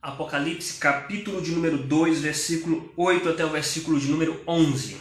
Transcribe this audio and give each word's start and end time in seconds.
Apocalipse, 0.00 0.74
capítulo 0.74 1.42
de 1.42 1.50
número 1.50 1.76
2, 1.76 2.20
versículo 2.20 2.92
8 2.96 3.30
até 3.30 3.44
o 3.44 3.50
versículo 3.50 3.98
de 3.98 4.06
número 4.06 4.40
11. 4.46 4.96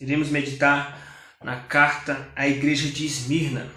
Iremos 0.00 0.30
meditar 0.30 1.36
na 1.42 1.60
carta 1.60 2.32
à 2.34 2.48
igreja 2.48 2.88
de 2.88 3.04
Esmirna. 3.04 3.70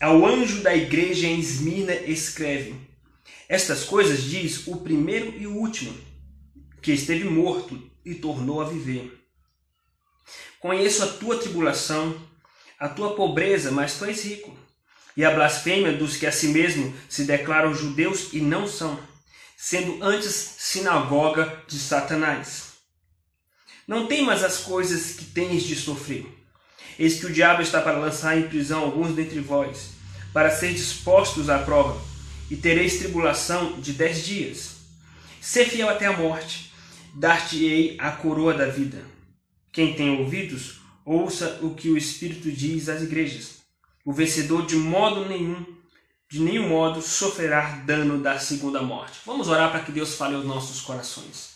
Ao 0.00 0.24
anjo 0.24 0.62
da 0.62 0.74
igreja 0.74 1.26
em 1.26 1.38
Esmirna 1.38 1.94
escreve: 1.94 2.74
Estas 3.50 3.84
coisas 3.84 4.22
diz 4.22 4.66
o 4.66 4.78
primeiro 4.78 5.38
e 5.38 5.46
o 5.46 5.54
último, 5.54 5.94
que 6.80 6.92
esteve 6.92 7.24
morto 7.24 7.78
e 8.02 8.14
tornou 8.14 8.62
a 8.62 8.64
viver. 8.64 9.12
Conheço 10.58 11.04
a 11.04 11.06
tua 11.06 11.36
tribulação, 11.36 12.18
a 12.78 12.88
tua 12.88 13.14
pobreza, 13.14 13.70
mas 13.70 13.98
tu 13.98 14.06
és 14.06 14.24
rico 14.24 14.63
e 15.16 15.24
a 15.24 15.30
blasfêmia 15.30 15.92
dos 15.92 16.16
que 16.16 16.26
a 16.26 16.32
si 16.32 16.48
mesmo 16.48 16.92
se 17.08 17.24
declaram 17.24 17.74
judeus 17.74 18.32
e 18.32 18.40
não 18.40 18.66
são, 18.66 18.98
sendo 19.56 20.02
antes 20.02 20.56
sinagoga 20.58 21.62
de 21.68 21.78
Satanás. 21.78 22.74
Não 23.86 24.06
temas 24.06 24.42
as 24.42 24.58
coisas 24.58 25.12
que 25.12 25.26
tens 25.26 25.62
de 25.62 25.76
sofrer. 25.76 26.26
Eis 26.98 27.20
que 27.20 27.26
o 27.26 27.32
diabo 27.32 27.60
está 27.62 27.80
para 27.80 27.98
lançar 27.98 28.38
em 28.38 28.48
prisão 28.48 28.82
alguns 28.82 29.14
dentre 29.14 29.40
vós, 29.40 29.90
para 30.32 30.50
ser 30.50 30.72
dispostos 30.72 31.50
à 31.50 31.58
prova, 31.58 32.00
e 32.50 32.56
tereis 32.56 32.98
tribulação 32.98 33.80
de 33.80 33.92
dez 33.92 34.24
dias. 34.24 34.76
Ser 35.40 35.66
fiel 35.66 35.88
até 35.88 36.06
a 36.06 36.16
morte, 36.16 36.72
dar-te-ei 37.14 37.96
a 37.98 38.10
coroa 38.10 38.54
da 38.54 38.66
vida. 38.66 39.04
Quem 39.72 39.94
tem 39.94 40.18
ouvidos, 40.18 40.80
ouça 41.04 41.58
o 41.62 41.74
que 41.74 41.90
o 41.90 41.96
Espírito 41.96 42.50
diz 42.50 42.88
às 42.88 43.02
igrejas. 43.02 43.63
O 44.04 44.12
vencedor 44.12 44.66
de 44.66 44.76
modo 44.76 45.26
nenhum, 45.26 45.64
de 46.28 46.40
nenhum 46.40 46.68
modo, 46.68 47.00
sofrerá 47.00 47.82
dano 47.86 48.22
da 48.22 48.38
segunda 48.38 48.82
morte. 48.82 49.20
Vamos 49.24 49.48
orar 49.48 49.70
para 49.70 49.80
que 49.80 49.92
Deus 49.92 50.14
fale 50.14 50.34
aos 50.34 50.44
nossos 50.44 50.82
corações. 50.82 51.54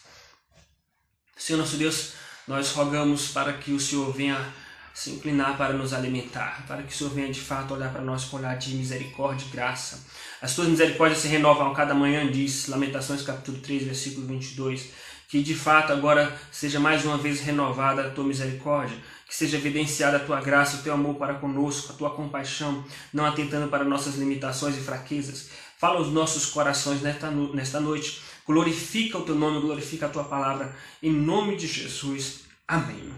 Senhor 1.37 1.59
nosso 1.59 1.77
Deus, 1.77 2.13
nós 2.47 2.73
rogamos 2.73 3.29
para 3.29 3.53
que 3.53 3.73
o 3.73 3.79
Senhor 3.79 4.13
venha 4.13 4.53
se 4.99 5.11
inclinar 5.11 5.57
para 5.57 5.75
nos 5.75 5.93
alimentar, 5.93 6.65
para 6.67 6.83
que 6.83 6.93
o 6.93 6.97
Senhor 6.97 7.11
venha 7.11 7.31
de 7.31 7.41
fato 7.41 7.73
olhar 7.73 7.93
para 7.93 8.03
nós 8.03 8.25
com 8.25 8.37
olhar 8.37 8.59
de 8.59 8.75
misericórdia 8.75 9.47
e 9.47 9.51
graça. 9.51 10.05
As 10.43 10.57
tuas 10.57 10.67
misericórdias 10.67 11.21
se 11.21 11.29
renovam 11.29 11.71
a 11.71 11.75
cada 11.75 11.95
manhã, 11.95 12.29
diz 12.29 12.67
Lamentações 12.67 13.23
capítulo 13.23 13.59
3, 13.59 13.85
versículo 13.85 14.27
22. 14.27 14.89
Que 15.29 15.41
de 15.41 15.55
fato 15.55 15.93
agora 15.93 16.37
seja 16.51 16.81
mais 16.81 17.05
uma 17.05 17.17
vez 17.17 17.41
renovada 17.41 18.07
a 18.07 18.11
tua 18.11 18.25
misericórdia, 18.25 18.97
que 19.29 19.35
seja 19.35 19.59
evidenciada 19.59 20.17
a 20.17 20.21
tua 20.21 20.41
graça, 20.41 20.79
o 20.79 20.83
teu 20.83 20.95
amor 20.95 21.17
para 21.17 21.35
conosco, 21.35 21.93
a 21.93 21.97
tua 21.97 22.11
compaixão, 22.11 22.83
não 23.13 23.27
atentando 23.27 23.69
para 23.69 23.85
nossas 23.85 24.15
limitações 24.15 24.75
e 24.75 24.81
fraquezas. 24.81 25.51
Fala 25.79 25.99
aos 25.99 26.09
nossos 26.09 26.47
corações 26.47 27.03
nesta, 27.03 27.31
nesta 27.31 27.79
noite. 27.79 28.23
Glorifica 28.47 29.19
o 29.19 29.23
teu 29.23 29.35
nome, 29.35 29.61
glorifica 29.61 30.07
a 30.07 30.09
tua 30.09 30.25
palavra. 30.25 30.75
Em 31.03 31.13
nome 31.13 31.57
de 31.57 31.67
Jesus. 31.67 32.41
Amém. 32.67 33.13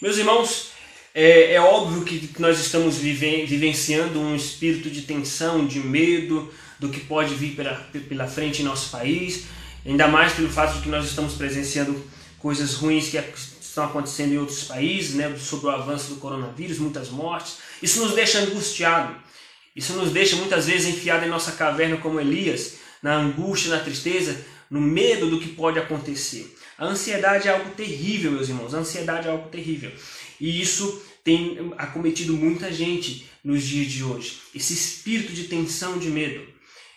Meus 0.00 0.16
irmãos, 0.16 0.70
é, 1.12 1.54
é 1.54 1.60
óbvio 1.60 2.04
que 2.04 2.30
nós 2.38 2.60
estamos 2.60 2.98
vive, 2.98 3.46
vivenciando 3.46 4.20
um 4.20 4.36
espírito 4.36 4.88
de 4.88 5.02
tensão, 5.02 5.66
de 5.66 5.80
medo 5.80 6.54
do 6.78 6.88
que 6.88 7.00
pode 7.00 7.34
vir 7.34 7.56
pela, 7.56 7.74
pela 8.08 8.28
frente 8.28 8.62
em 8.62 8.64
nosso 8.64 8.90
país, 8.90 9.46
ainda 9.84 10.06
mais 10.06 10.34
pelo 10.34 10.48
fato 10.48 10.76
de 10.76 10.82
que 10.82 10.88
nós 10.88 11.04
estamos 11.04 11.34
presenciando 11.34 12.00
coisas 12.38 12.74
ruins 12.74 13.08
que 13.08 13.18
estão 13.78 13.84
acontecendo 13.84 14.32
em 14.32 14.38
outros 14.38 14.64
países, 14.64 15.14
né, 15.14 15.36
sobre 15.38 15.66
o 15.66 15.70
avanço 15.70 16.10
do 16.10 16.16
coronavírus, 16.16 16.78
muitas 16.78 17.08
mortes. 17.10 17.58
Isso 17.80 18.00
nos 18.00 18.14
deixa 18.14 18.40
angustiado. 18.40 19.16
Isso 19.74 19.92
nos 19.92 20.10
deixa 20.10 20.34
muitas 20.36 20.66
vezes 20.66 20.88
enfiado 20.88 21.24
em 21.24 21.28
nossa 21.28 21.52
caverna 21.52 21.96
como 21.98 22.20
Elias, 22.20 22.78
na 23.00 23.14
angústia, 23.16 23.70
na 23.70 23.80
tristeza, 23.80 24.44
no 24.68 24.80
medo 24.80 25.30
do 25.30 25.38
que 25.38 25.48
pode 25.48 25.78
acontecer. 25.78 26.56
A 26.76 26.84
ansiedade 26.84 27.46
é 27.46 27.52
algo 27.52 27.70
terrível, 27.70 28.32
meus 28.32 28.48
irmãos. 28.48 28.74
A 28.74 28.78
ansiedade 28.78 29.28
é 29.28 29.30
algo 29.30 29.48
terrível. 29.48 29.92
E 30.40 30.60
isso 30.60 31.00
tem 31.22 31.72
acometido 31.76 32.34
muita 32.34 32.72
gente 32.72 33.28
nos 33.44 33.62
dias 33.62 33.86
de 33.86 34.02
hoje. 34.02 34.38
Esse 34.54 34.74
espírito 34.74 35.32
de 35.32 35.44
tensão, 35.44 35.98
de 35.98 36.08
medo. 36.08 36.46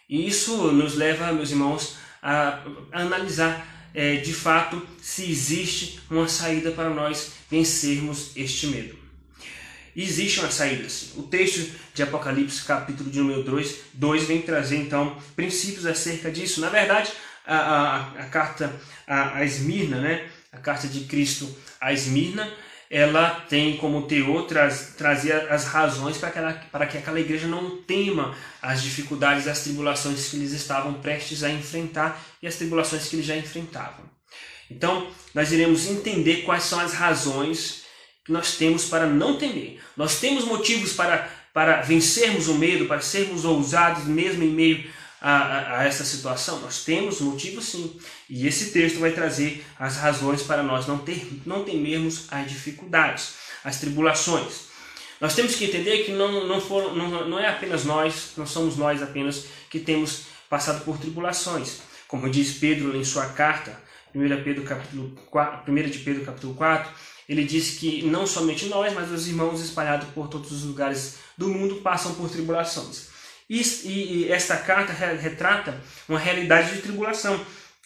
E 0.09 0.27
isso 0.27 0.71
nos 0.71 0.95
leva, 0.95 1.31
meus 1.31 1.51
irmãos, 1.51 1.95
a, 2.21 2.63
a 2.91 3.01
analisar 3.01 3.80
é, 3.93 4.17
de 4.17 4.33
fato 4.33 4.85
se 5.01 5.29
existe 5.29 5.99
uma 6.09 6.27
saída 6.27 6.71
para 6.71 6.89
nós 6.89 7.33
vencermos 7.49 8.31
este 8.35 8.67
medo. 8.67 8.97
Existe 9.95 10.39
uma 10.39 10.51
saída 10.51 10.87
sim. 10.89 11.11
O 11.17 11.23
texto 11.23 11.69
de 11.93 12.01
Apocalipse, 12.01 12.63
capítulo 12.63 13.09
de 13.09 13.19
número 13.19 13.43
2, 13.43 13.75
2 13.93 14.23
vem 14.23 14.41
trazer 14.41 14.77
então 14.77 15.17
princípios 15.35 15.85
acerca 15.85 16.31
disso. 16.31 16.61
Na 16.61 16.69
verdade, 16.69 17.11
a, 17.45 17.57
a, 17.57 17.97
a 18.21 18.25
carta 18.27 18.73
a, 19.05 19.37
a 19.37 19.45
Esmirna, 19.45 19.99
né? 19.99 20.29
a 20.51 20.57
carta 20.57 20.87
de 20.87 21.01
Cristo 21.01 21.49
a 21.79 21.91
Esmirna, 21.91 22.51
ela 22.91 23.29
tem 23.47 23.77
como 23.77 24.01
teor 24.01 24.43
traz, 24.47 24.95
trazer 24.97 25.49
as 25.49 25.65
razões 25.65 26.17
para, 26.17 26.27
aquela, 26.27 26.53
para 26.53 26.85
que 26.85 26.97
aquela 26.97 27.21
igreja 27.21 27.47
não 27.47 27.77
tema 27.77 28.35
as 28.61 28.83
dificuldades, 28.83 29.47
as 29.47 29.63
tribulações 29.63 30.27
que 30.27 30.35
eles 30.35 30.51
estavam 30.51 30.95
prestes 30.95 31.41
a 31.41 31.49
enfrentar 31.49 32.21
e 32.43 32.47
as 32.47 32.57
tribulações 32.57 33.07
que 33.07 33.15
eles 33.15 33.25
já 33.25 33.37
enfrentavam. 33.37 34.03
Então, 34.69 35.07
nós 35.33 35.53
iremos 35.53 35.87
entender 35.87 36.41
quais 36.41 36.63
são 36.63 36.81
as 36.81 36.93
razões 36.93 37.83
que 38.25 38.31
nós 38.33 38.57
temos 38.57 38.83
para 38.83 39.05
não 39.05 39.37
temer. 39.37 39.79
Nós 39.95 40.19
temos 40.19 40.43
motivos 40.43 40.91
para, 40.91 41.29
para 41.53 41.81
vencermos 41.81 42.49
o 42.49 42.55
medo, 42.55 42.87
para 42.87 42.99
sermos 42.99 43.45
ousados 43.45 44.03
mesmo 44.03 44.43
em 44.43 44.49
meio 44.49 44.91
a, 45.21 45.77
a, 45.77 45.83
essa 45.85 46.03
situação? 46.03 46.59
Nós 46.59 46.83
temos 46.83 47.21
motivo 47.21 47.61
sim. 47.61 47.95
E 48.27 48.47
esse 48.47 48.71
texto 48.71 48.99
vai 48.99 49.11
trazer 49.11 49.63
as 49.77 49.97
razões 49.97 50.41
para 50.41 50.63
nós 50.63 50.87
não, 50.87 50.97
ter, 50.97 51.41
não 51.45 51.63
temermos 51.63 52.25
as 52.31 52.49
dificuldades, 52.49 53.35
as 53.63 53.79
tribulações. 53.79 54.71
Nós 55.21 55.35
temos 55.35 55.53
que 55.53 55.65
entender 55.65 56.03
que 56.03 56.11
não, 56.11 56.47
não, 56.47 56.59
for, 56.59 56.95
não, 56.95 57.29
não 57.29 57.39
é 57.39 57.47
apenas 57.47 57.85
nós, 57.85 58.31
não 58.35 58.47
somos 58.47 58.75
nós 58.75 59.03
apenas 59.03 59.45
que 59.69 59.79
temos 59.79 60.23
passado 60.49 60.83
por 60.83 60.97
tribulações. 60.97 61.81
Como 62.07 62.27
diz 62.27 62.53
Pedro 62.53 62.97
em 62.97 63.03
sua 63.03 63.27
carta, 63.27 63.79
1 64.13 64.43
Pedro 64.43 64.63
capítulo 64.63 65.15
4, 65.29 65.71
1 65.71 65.89
de 65.89 65.99
Pedro 65.99 66.25
capítulo 66.25 66.55
4, 66.55 66.91
ele 67.29 67.45
diz 67.45 67.77
que 67.77 68.01
não 68.03 68.25
somente 68.25 68.65
nós, 68.65 68.93
mas 68.93 69.11
os 69.11 69.27
irmãos 69.27 69.61
espalhados 69.61 70.09
por 70.09 70.27
todos 70.27 70.51
os 70.51 70.63
lugares 70.63 71.19
do 71.37 71.47
mundo 71.47 71.75
passam 71.75 72.15
por 72.15 72.29
tribulações. 72.29 73.10
E, 73.51 73.61
e, 73.83 73.89
e 73.89 74.31
esta 74.31 74.55
carta 74.55 74.93
retrata 74.93 75.77
uma 76.07 76.17
realidade 76.17 76.73
de 76.73 76.81
tribulação. 76.81 77.37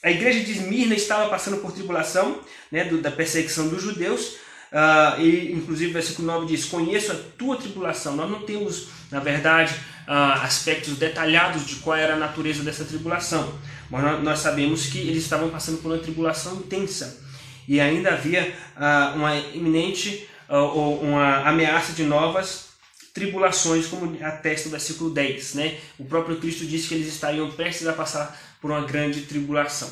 A 0.04 0.12
igreja 0.12 0.42
de 0.42 0.52
Esmirna 0.52 0.94
estava 0.94 1.28
passando 1.28 1.58
por 1.58 1.72
tribulação 1.72 2.40
né, 2.72 2.84
do, 2.84 3.02
da 3.02 3.10
perseguição 3.10 3.68
dos 3.68 3.82
judeus, 3.82 4.36
uh, 4.72 5.20
e 5.20 5.52
inclusive 5.54 5.90
o 5.90 5.94
versículo 5.94 6.28
9 6.28 6.46
diz: 6.46 6.66
Conheço 6.66 7.12
a 7.12 7.16
tua 7.36 7.58
tribulação. 7.58 8.16
Nós 8.16 8.30
não 8.30 8.44
temos, 8.44 8.90
na 9.10 9.20
verdade, 9.20 9.74
uh, 10.08 10.44
aspectos 10.44 11.00
detalhados 11.00 11.66
de 11.66 11.78
qual 11.78 11.98
era 11.98 12.14
a 12.14 12.18
natureza 12.18 12.62
dessa 12.62 12.86
tribulação, 12.86 13.52
mas 13.90 14.22
nós, 14.22 14.42
sabemos 14.42 14.86
que 14.86 15.00
eles 15.00 15.24
estavam 15.24 15.50
passando 15.50 15.82
por 15.82 15.92
uma 15.92 15.98
tribulação 15.98 16.58
intensa 16.58 17.24
e 17.68 17.82
ainda 17.82 18.14
havia 18.14 18.54
uh, 18.78 19.16
uma 19.16 19.36
iminente 19.36 20.30
ou 20.48 21.02
uma 21.02 21.40
ameaça 21.40 21.94
de 21.94 22.04
novas 22.04 22.65
tribulações, 23.16 23.88
como 23.88 24.16
atesta 24.22 24.68
o 24.68 24.72
versículo 24.72 25.10
10. 25.10 25.54
Né? 25.56 25.80
O 25.98 26.04
próprio 26.04 26.36
Cristo 26.36 26.66
disse 26.66 26.90
que 26.90 26.94
eles 26.94 27.08
estariam 27.08 27.50
prestes 27.50 27.88
a 27.88 27.94
passar 27.94 28.40
por 28.62 28.70
uma 28.70 28.82
grande 28.82 29.22
tribulação. 29.22 29.90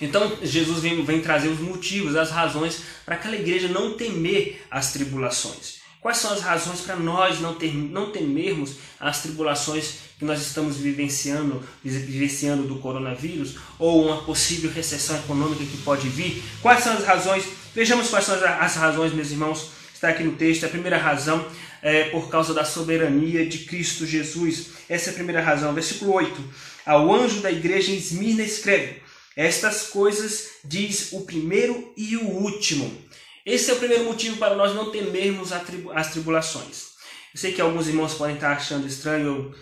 Então, 0.00 0.38
Jesus 0.40 0.80
vem, 0.80 1.04
vem 1.04 1.20
trazer 1.20 1.48
os 1.48 1.58
motivos, 1.58 2.16
as 2.16 2.30
razões 2.30 2.82
para 3.04 3.16
aquela 3.16 3.34
igreja 3.34 3.66
não 3.68 3.96
temer 3.96 4.64
as 4.70 4.92
tribulações. 4.92 5.82
Quais 6.00 6.18
são 6.18 6.32
as 6.32 6.42
razões 6.42 6.82
para 6.82 6.96
nós 6.96 7.40
não, 7.40 7.54
ter, 7.54 7.74
não 7.74 8.10
temermos 8.12 8.76
as 9.00 9.22
tribulações 9.22 9.94
que 10.18 10.24
nós 10.24 10.40
estamos 10.40 10.76
vivenciando, 10.76 11.62
vivenciando 11.82 12.64
do 12.64 12.76
coronavírus 12.76 13.56
ou 13.78 14.04
uma 14.04 14.22
possível 14.22 14.70
recessão 14.70 15.16
econômica 15.16 15.64
que 15.64 15.78
pode 15.78 16.08
vir? 16.08 16.44
Quais 16.62 16.84
são 16.84 16.92
as 16.92 17.04
razões? 17.04 17.44
Vejamos 17.74 18.08
quais 18.08 18.26
são 18.26 18.36
as 18.36 18.76
razões, 18.76 19.12
meus 19.12 19.30
irmãos. 19.30 19.70
Está 19.92 20.10
aqui 20.10 20.22
no 20.22 20.32
texto. 20.36 20.66
A 20.66 20.68
primeira 20.68 20.98
razão 20.98 21.46
é, 21.84 22.04
por 22.04 22.30
causa 22.30 22.54
da 22.54 22.64
soberania 22.64 23.46
de 23.46 23.58
Cristo 23.58 24.06
Jesus. 24.06 24.68
Essa 24.88 25.10
é 25.10 25.12
a 25.12 25.14
primeira 25.14 25.42
razão. 25.42 25.74
Versículo 25.74 26.14
8. 26.14 26.42
Ao 26.86 27.14
anjo 27.14 27.40
da 27.40 27.52
igreja 27.52 27.92
em 27.92 27.96
Esmirna 27.96 28.42
escreve: 28.42 29.02
Estas 29.36 29.88
coisas 29.88 30.48
diz 30.64 31.12
o 31.12 31.20
primeiro 31.20 31.92
e 31.94 32.16
o 32.16 32.26
último. 32.26 32.90
Esse 33.44 33.70
é 33.70 33.74
o 33.74 33.78
primeiro 33.78 34.04
motivo 34.04 34.38
para 34.38 34.56
nós 34.56 34.74
não 34.74 34.90
temermos 34.90 35.50
as 35.52 36.10
tribulações. 36.10 36.93
Eu 37.34 37.40
sei 37.40 37.52
que 37.52 37.60
alguns 37.60 37.88
irmãos 37.88 38.14
podem 38.14 38.36
estar 38.36 38.52
achando 38.52 38.86
estranho 38.86 39.52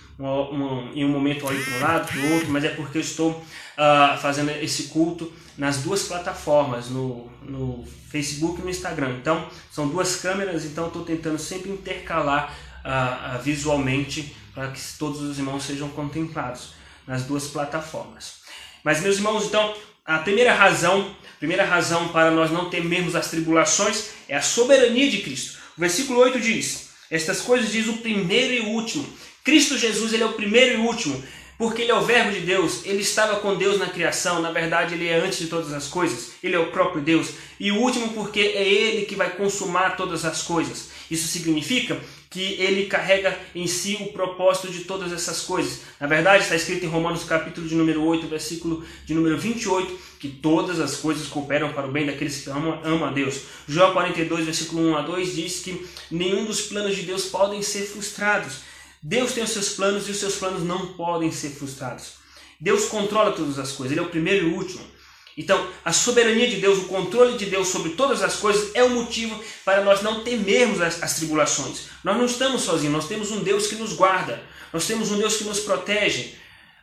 em 0.94 1.06
um 1.06 1.08
momento 1.08 1.46
olhar 1.46 1.64
para 1.64 1.74
um 1.74 1.80
lado, 1.80 2.06
para 2.06 2.18
o 2.18 2.34
outro, 2.34 2.50
mas 2.50 2.64
é 2.64 2.68
porque 2.68 2.98
eu 2.98 3.02
estou 3.02 3.30
uh, 3.30 4.18
fazendo 4.20 4.50
esse 4.50 4.84
culto 4.84 5.32
nas 5.56 5.78
duas 5.78 6.02
plataformas, 6.02 6.90
no, 6.90 7.30
no 7.40 7.82
Facebook 8.10 8.60
e 8.60 8.64
no 8.64 8.68
Instagram. 8.68 9.16
Então, 9.18 9.48
são 9.70 9.88
duas 9.88 10.16
câmeras, 10.16 10.66
então 10.66 10.88
estou 10.88 11.02
tentando 11.02 11.38
sempre 11.38 11.70
intercalar 11.70 12.54
uh, 12.84 13.38
uh, 13.38 13.42
visualmente 13.42 14.36
para 14.54 14.70
que 14.70 14.80
todos 14.98 15.22
os 15.22 15.38
irmãos 15.38 15.62
sejam 15.62 15.88
contemplados 15.88 16.74
nas 17.06 17.24
duas 17.24 17.46
plataformas. 17.46 18.42
Mas, 18.84 19.00
meus 19.00 19.16
irmãos, 19.16 19.46
então, 19.46 19.74
a 20.04 20.18
primeira 20.18 20.52
razão, 20.52 21.16
primeira 21.38 21.64
razão 21.64 22.08
para 22.08 22.30
nós 22.30 22.50
não 22.50 22.68
temermos 22.68 23.16
as 23.16 23.30
tribulações 23.30 24.10
é 24.28 24.36
a 24.36 24.42
soberania 24.42 25.10
de 25.10 25.22
Cristo. 25.22 25.58
O 25.78 25.80
versículo 25.80 26.20
8 26.20 26.38
diz: 26.38 26.91
Estas 27.12 27.42
coisas 27.42 27.70
diz 27.70 27.88
o 27.88 27.98
primeiro 27.98 28.54
e 28.54 28.60
o 28.60 28.68
último. 28.70 29.06
Cristo 29.44 29.76
Jesus, 29.76 30.14
ele 30.14 30.22
é 30.22 30.26
o 30.26 30.32
primeiro 30.32 30.76
e 30.76 30.76
o 30.78 30.86
último, 30.86 31.22
porque 31.58 31.82
ele 31.82 31.90
é 31.90 31.94
o 31.94 32.06
verbo 32.06 32.32
de 32.32 32.40
Deus, 32.40 32.86
ele 32.86 33.02
estava 33.02 33.36
com 33.36 33.54
Deus 33.54 33.78
na 33.78 33.86
criação, 33.86 34.40
na 34.40 34.50
verdade 34.50 34.94
ele 34.94 35.08
é 35.08 35.18
antes 35.18 35.38
de 35.38 35.48
todas 35.48 35.74
as 35.74 35.88
coisas, 35.88 36.30
ele 36.42 36.56
é 36.56 36.58
o 36.58 36.70
próprio 36.72 37.02
Deus. 37.02 37.28
E 37.60 37.70
o 37.70 37.76
último 37.76 38.14
porque 38.14 38.40
é 38.40 38.66
ele 38.66 39.04
que 39.04 39.14
vai 39.14 39.28
consumar 39.36 39.94
todas 39.94 40.24
as 40.24 40.40
coisas. 40.40 40.88
Isso 41.10 41.28
significa 41.28 42.00
que 42.32 42.54
ele 42.54 42.86
carrega 42.86 43.38
em 43.54 43.66
si 43.66 43.98
o 44.00 44.06
propósito 44.06 44.72
de 44.72 44.84
todas 44.84 45.12
essas 45.12 45.42
coisas. 45.42 45.82
Na 46.00 46.06
verdade, 46.06 46.44
está 46.44 46.56
escrito 46.56 46.86
em 46.86 46.88
Romanos 46.88 47.24
capítulo 47.24 47.68
de 47.68 47.74
número 47.74 48.02
8, 48.02 48.26
versículo 48.26 48.82
de 49.04 49.12
número 49.12 49.38
28, 49.38 49.98
que 50.18 50.28
todas 50.28 50.80
as 50.80 50.96
coisas 50.96 51.28
cooperam 51.28 51.74
para 51.74 51.86
o 51.86 51.92
bem 51.92 52.06
daqueles 52.06 52.42
que 52.42 52.48
amam, 52.48 52.80
amam 52.82 53.04
a 53.04 53.12
Deus. 53.12 53.42
Jó 53.68 53.92
42, 53.92 54.46
versículo 54.46 54.82
1 54.88 54.96
a 54.96 55.02
2 55.02 55.36
diz 55.36 55.60
que 55.60 55.86
nenhum 56.10 56.46
dos 56.46 56.62
planos 56.62 56.96
de 56.96 57.02
Deus 57.02 57.26
podem 57.26 57.60
ser 57.60 57.82
frustrados. 57.82 58.60
Deus 59.02 59.32
tem 59.32 59.44
os 59.44 59.50
seus 59.50 59.70
planos 59.70 60.08
e 60.08 60.12
os 60.12 60.16
seus 60.16 60.36
planos 60.36 60.62
não 60.62 60.94
podem 60.94 61.30
ser 61.30 61.50
frustrados. 61.50 62.14
Deus 62.58 62.86
controla 62.86 63.32
todas 63.32 63.58
as 63.58 63.72
coisas, 63.72 63.92
ele 63.92 64.00
é 64.00 64.08
o 64.08 64.10
primeiro 64.10 64.46
e 64.46 64.50
o 64.52 64.56
último. 64.56 64.91
Então, 65.36 65.66
a 65.84 65.92
soberania 65.92 66.48
de 66.48 66.56
Deus, 66.56 66.78
o 66.78 66.84
controle 66.84 67.38
de 67.38 67.46
Deus 67.46 67.68
sobre 67.68 67.92
todas 67.92 68.22
as 68.22 68.36
coisas 68.36 68.70
é 68.74 68.82
o 68.82 68.90
motivo 68.90 69.42
para 69.64 69.82
nós 69.82 70.02
não 70.02 70.22
temermos 70.22 70.80
as, 70.80 71.02
as, 71.02 71.14
tribulações. 71.14 71.86
Nós 72.04 72.16
não 72.16 72.26
estamos 72.26 72.62
sozinhos, 72.62 72.92
nós 72.92 73.08
temos 73.08 73.30
um 73.30 73.42
Deus 73.42 73.66
que 73.66 73.76
nos 73.76 73.94
guarda, 73.94 74.42
nós 74.72 74.86
temos 74.86 75.10
um 75.10 75.18
Deus 75.18 75.36
que 75.36 75.44
nos 75.44 75.60
protege. 75.60 76.34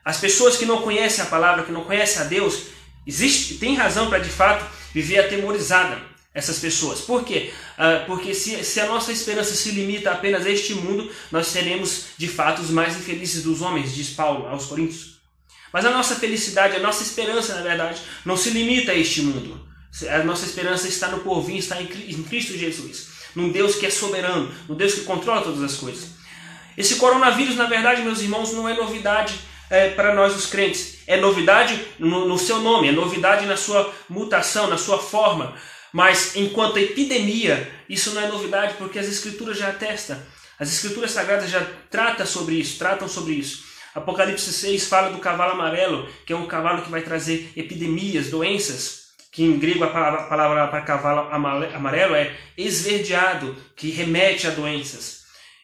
As 0.03 0.17
pessoas 0.17 0.57
que 0.57 0.65
não 0.65 0.81
conhecem 0.81 1.23
a 1.23 1.27
palavra, 1.27 1.63
que 1.63 1.71
não 1.71 1.83
conhecem 1.83 2.21
a 2.21 2.25
Deus, 2.25 2.63
existe, 3.05 3.55
tem 3.55 3.75
razão 3.75 4.09
para 4.09 4.19
de 4.19 4.29
fato 4.29 4.65
viver 4.93 5.19
atemorizada 5.19 6.01
essas 6.33 6.59
pessoas. 6.59 7.01
Por 7.01 7.23
quê? 7.23 7.51
Ah, 7.77 8.03
porque 8.07 8.33
se, 8.33 8.63
se 8.63 8.79
a 8.79 8.87
nossa 8.87 9.11
esperança 9.11 9.53
se 9.53 9.71
limita 9.71 10.11
apenas 10.11 10.45
a 10.45 10.49
este 10.49 10.73
mundo, 10.73 11.11
nós 11.31 11.47
seremos 11.47 12.05
de 12.17 12.27
fato 12.27 12.61
os 12.61 12.69
mais 12.69 12.95
infelizes 12.95 13.43
dos 13.43 13.61
homens, 13.61 13.93
diz 13.93 14.09
Paulo 14.09 14.47
aos 14.47 14.65
Coríntios. 14.65 15.18
Mas 15.71 15.85
a 15.85 15.91
nossa 15.91 16.15
felicidade, 16.15 16.75
a 16.75 16.79
nossa 16.79 17.03
esperança, 17.03 17.55
na 17.55 17.61
verdade, 17.61 18.01
não 18.25 18.35
se 18.35 18.49
limita 18.49 18.91
a 18.91 18.95
este 18.95 19.21
mundo. 19.21 19.67
A 20.09 20.23
nossa 20.23 20.45
esperança 20.45 20.87
está 20.87 21.07
no 21.07 21.19
porvir, 21.19 21.57
está 21.57 21.81
em 21.81 21.87
Cristo 21.87 22.57
Jesus, 22.57 23.07
num 23.35 23.51
Deus 23.51 23.75
que 23.75 23.85
é 23.85 23.89
soberano, 23.89 24.51
num 24.67 24.75
Deus 24.75 24.93
que 24.93 25.01
controla 25.01 25.41
todas 25.41 25.63
as 25.63 25.75
coisas. 25.75 26.09
Esse 26.77 26.95
coronavírus, 26.95 27.55
na 27.55 27.65
verdade, 27.65 28.01
meus 28.01 28.21
irmãos, 28.21 28.53
não 28.53 28.69
é 28.69 28.73
novidade 28.73 29.33
é, 29.69 29.89
para 29.89 30.13
nós 30.13 30.35
os 30.35 30.45
crentes. 30.45 30.99
É 31.07 31.17
novidade 31.17 31.79
no, 31.97 32.27
no 32.27 32.37
seu 32.37 32.59
nome, 32.59 32.87
é 32.87 32.91
novidade 32.91 33.45
na 33.45 33.57
sua 33.57 33.93
mutação, 34.09 34.67
na 34.67 34.77
sua 34.77 34.97
forma. 34.97 35.55
Mas 35.91 36.35
enquanto 36.35 36.77
epidemia, 36.77 37.69
isso 37.89 38.11
não 38.11 38.21
é 38.21 38.27
novidade 38.27 38.75
porque 38.77 38.99
as 38.99 39.07
escrituras 39.07 39.57
já 39.57 39.69
atestam. 39.69 40.17
As 40.59 40.71
escrituras 40.71 41.11
sagradas 41.11 41.49
já 41.49 41.65
tratam 41.89 42.25
sobre 42.25 42.55
isso, 42.55 42.77
tratam 42.77 43.07
sobre 43.07 43.33
isso. 43.33 43.63
Apocalipse 43.99 44.51
6 44.51 44.87
fala 44.87 45.11
do 45.11 45.19
cavalo 45.19 45.53
amarelo, 45.53 46.07
que 46.25 46.33
é 46.33 46.35
um 46.35 46.47
cavalo 46.47 46.81
que 46.81 46.91
vai 46.91 47.01
trazer 47.01 47.51
epidemias, 47.55 48.29
doenças, 48.29 49.09
que 49.31 49.43
em 49.43 49.57
grego 49.59 49.83
a 49.83 49.87
palavra, 49.87 50.67
para 50.67 50.81
cavalo 50.81 51.29
amarelo 51.31 52.15
é 52.15 52.35
esverdeado, 52.57 53.55
que 53.75 53.91
remete 53.91 54.47
a 54.47 54.51
doenças. 54.51 55.19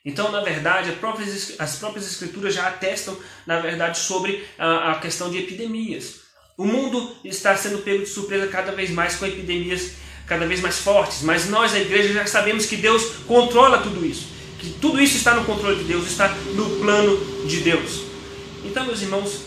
Então, 0.05 0.31
na 0.31 0.41
verdade, 0.41 0.91
as 0.91 0.97
próprias, 0.97 1.55
as 1.57 1.77
próprias 1.77 2.05
escrituras 2.05 2.53
já 2.53 2.67
atestam, 2.67 3.17
na 3.47 3.59
verdade, 3.59 3.97
sobre 3.97 4.45
a 4.57 4.95
questão 5.01 5.31
de 5.31 5.39
epidemias. 5.39 6.21
O 6.55 6.63
mundo 6.63 7.15
está 7.25 7.57
sendo 7.57 7.79
pego 7.79 8.03
de 8.03 8.09
surpresa 8.09 8.47
cada 8.47 8.71
vez 8.71 8.91
mais 8.91 9.15
com 9.15 9.25
epidemias 9.25 9.93
cada 10.27 10.47
vez 10.47 10.59
mais 10.59 10.79
fortes, 10.79 11.21
mas 11.21 11.49
nós, 11.49 11.73
a 11.75 11.79
igreja, 11.79 12.11
já 12.11 12.25
sabemos 12.25 12.65
que 12.65 12.75
Deus 12.77 13.03
controla 13.27 13.77
tudo 13.77 14.03
isso, 14.03 14.27
que 14.57 14.71
tudo 14.81 14.99
isso 14.99 15.17
está 15.17 15.35
no 15.35 15.45
controle 15.45 15.77
de 15.77 15.83
Deus, 15.83 16.07
está 16.07 16.29
no 16.55 16.79
plano 16.79 17.45
de 17.45 17.59
Deus. 17.59 18.04
Então, 18.65 18.83
meus 18.83 19.03
irmãos, 19.03 19.41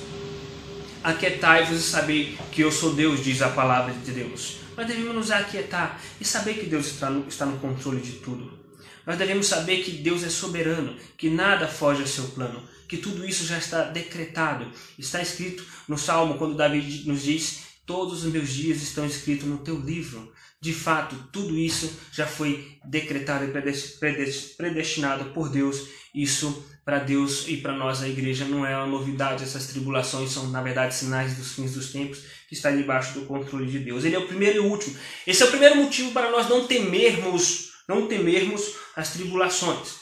aquietai-vos 1.03 1.77
e 1.77 1.83
saber 1.83 2.39
que 2.53 2.63
eu 2.63 2.71
sou 2.71 2.95
Deus, 2.95 3.23
diz 3.23 3.43
a 3.43 3.49
palavra 3.49 3.93
de 3.93 4.13
Deus. 4.13 4.59
Nós 4.77 4.87
devemos 4.87 5.13
nos 5.13 5.31
aquietar 5.33 6.01
e 6.21 6.25
saber 6.25 6.55
que 6.55 6.67
Deus 6.67 6.87
está 6.87 7.11
no, 7.11 7.29
está 7.29 7.45
no 7.45 7.59
controle 7.59 8.01
de 8.01 8.13
tudo. 8.13 8.57
Nós 9.05 9.19
devemos 9.19 9.49
saber 9.49 9.83
que 9.83 9.91
Deus 9.91 10.23
é 10.23 10.29
soberano, 10.31 10.97
que 11.17 11.29
nada 11.29 11.67
foge 11.67 12.03
ao 12.03 12.07
seu 12.07 12.29
plano, 12.29 12.63
que 12.87 12.97
tudo 12.97 13.27
isso 13.27 13.45
já 13.45 13.59
está 13.59 13.83
decretado. 13.83 14.71
Está 14.97 15.21
escrito 15.21 15.65
no 15.89 15.99
Salmo, 15.99 16.39
quando 16.39 16.57
Davi 16.57 17.03
nos 17.05 17.23
diz: 17.23 17.63
Todos 17.85 18.25
os 18.25 18.33
meus 18.33 18.51
dias 18.51 18.81
estão 18.81 19.05
escritos 19.05 19.49
no 19.49 19.59
teu 19.59 19.77
livro. 19.77 20.33
De 20.61 20.73
fato, 20.73 21.17
tudo 21.33 21.59
isso 21.59 21.91
já 22.13 22.27
foi 22.27 22.79
decretado 22.85 23.45
e 23.45 24.57
predestinado 24.57 25.27
por 25.33 25.49
Deus. 25.49 25.89
Isso 26.15 26.65
para 26.89 27.01
Deus 27.01 27.47
e 27.47 27.59
para 27.59 27.75
nós, 27.75 28.03
a 28.03 28.09
igreja, 28.09 28.47
não 28.47 28.65
é 28.65 28.75
uma 28.75 28.87
novidade. 28.87 29.45
Essas 29.45 29.67
tribulações 29.67 30.31
são, 30.31 30.49
na 30.49 30.63
verdade, 30.63 30.95
sinais 30.95 31.37
dos 31.37 31.53
fins 31.53 31.75
dos 31.75 31.93
tempos 31.93 32.21
que 32.49 32.55
está 32.55 32.71
debaixo 32.71 33.13
do 33.13 33.27
controle 33.27 33.71
de 33.71 33.79
Deus. 33.79 34.07
Ele 34.07 34.17
é 34.17 34.19
o 34.19 34.27
primeiro 34.27 34.57
e 34.57 34.61
o 34.61 34.71
último. 34.71 34.97
Esse 35.27 35.43
é 35.43 35.45
o 35.45 35.51
primeiro 35.51 35.77
motivo 35.77 36.13
para 36.13 36.31
nós 36.31 36.49
não 36.49 36.67
temermos, 36.67 37.73
não 37.87 38.07
temermos 38.07 38.73
as 38.97 39.13
tribulações. 39.13 39.97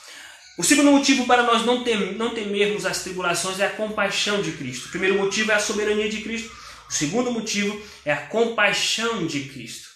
O 0.57 0.63
segundo 0.63 0.93
motivo 0.93 1.27
para 1.27 1.43
nós 1.43 1.67
não, 1.67 1.83
tem, 1.83 2.15
não 2.15 2.31
temermos 2.33 2.87
as 2.87 3.03
tribulações 3.03 3.59
é 3.59 3.67
a 3.67 3.71
compaixão 3.71 4.41
de 4.41 4.53
Cristo. 4.53 4.87
O 4.87 4.91
primeiro 4.91 5.17
motivo 5.19 5.51
é 5.51 5.57
a 5.57 5.59
soberania 5.59 6.09
de 6.09 6.23
Cristo. 6.23 6.55
O 6.89 6.93
segundo 6.93 7.33
motivo 7.33 7.83
é 8.05 8.13
a 8.13 8.29
compaixão 8.29 9.27
de 9.27 9.41
Cristo. 9.49 9.89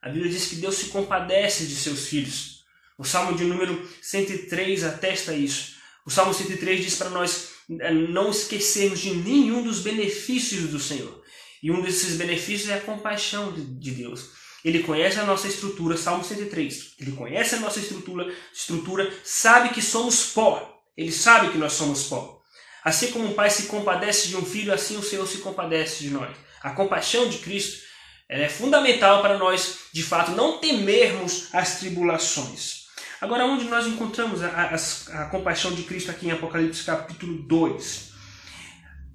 A 0.00 0.08
Bíblia 0.08 0.30
diz 0.30 0.46
que 0.46 0.54
Deus 0.54 0.76
se 0.76 0.84
compadece 0.90 1.66
de 1.66 1.74
seus 1.74 2.06
filhos. 2.06 2.62
O 2.96 3.02
Salmo 3.02 3.36
de 3.36 3.42
número 3.42 3.90
103 4.00 4.84
atesta 4.84 5.34
isso. 5.34 5.81
O 6.04 6.10
Salmo 6.10 6.34
103 6.34 6.84
diz 6.84 6.96
para 6.96 7.10
nós 7.10 7.50
eh, 7.70 7.92
não 7.92 8.30
esquecermos 8.30 9.00
de 9.00 9.14
nenhum 9.14 9.62
dos 9.62 9.80
benefícios 9.80 10.70
do 10.70 10.78
Senhor. 10.78 11.22
E 11.62 11.70
um 11.70 11.80
desses 11.80 12.16
benefícios 12.16 12.70
é 12.70 12.74
a 12.74 12.80
compaixão 12.80 13.52
de 13.52 13.90
Deus. 13.92 14.30
Ele 14.64 14.82
conhece 14.82 15.18
a 15.18 15.24
nossa 15.24 15.48
estrutura, 15.48 15.96
Salmo 15.96 16.24
103. 16.24 16.94
Ele 17.00 17.12
conhece 17.12 17.54
a 17.54 17.60
nossa 17.60 17.80
estrutura, 17.80 18.32
estrutura, 18.52 19.12
sabe 19.24 19.70
que 19.70 19.82
somos 19.82 20.26
pó. 20.26 20.80
Ele 20.96 21.12
sabe 21.12 21.50
que 21.50 21.58
nós 21.58 21.72
somos 21.72 22.04
pó. 22.04 22.40
Assim 22.84 23.12
como 23.12 23.26
um 23.26 23.32
pai 23.32 23.50
se 23.50 23.64
compadece 23.64 24.28
de 24.28 24.36
um 24.36 24.44
filho, 24.44 24.72
assim 24.72 24.96
o 24.96 25.02
Senhor 25.02 25.26
se 25.26 25.38
compadece 25.38 26.04
de 26.04 26.10
nós. 26.10 26.36
A 26.62 26.70
compaixão 26.70 27.28
de 27.28 27.38
Cristo 27.38 27.82
é 28.28 28.48
fundamental 28.48 29.20
para 29.20 29.38
nós, 29.38 29.78
de 29.92 30.02
fato, 30.02 30.32
não 30.32 30.58
temermos 30.58 31.48
as 31.52 31.78
tribulações. 31.78 32.81
Agora, 33.22 33.46
onde 33.46 33.66
nós 33.66 33.86
encontramos 33.86 34.42
a, 34.42 34.48
a, 34.48 35.22
a 35.22 35.26
compaixão 35.26 35.72
de 35.72 35.84
Cristo 35.84 36.10
aqui 36.10 36.26
em 36.26 36.32
Apocalipse 36.32 36.82
capítulo 36.82 37.34
2? 37.44 38.10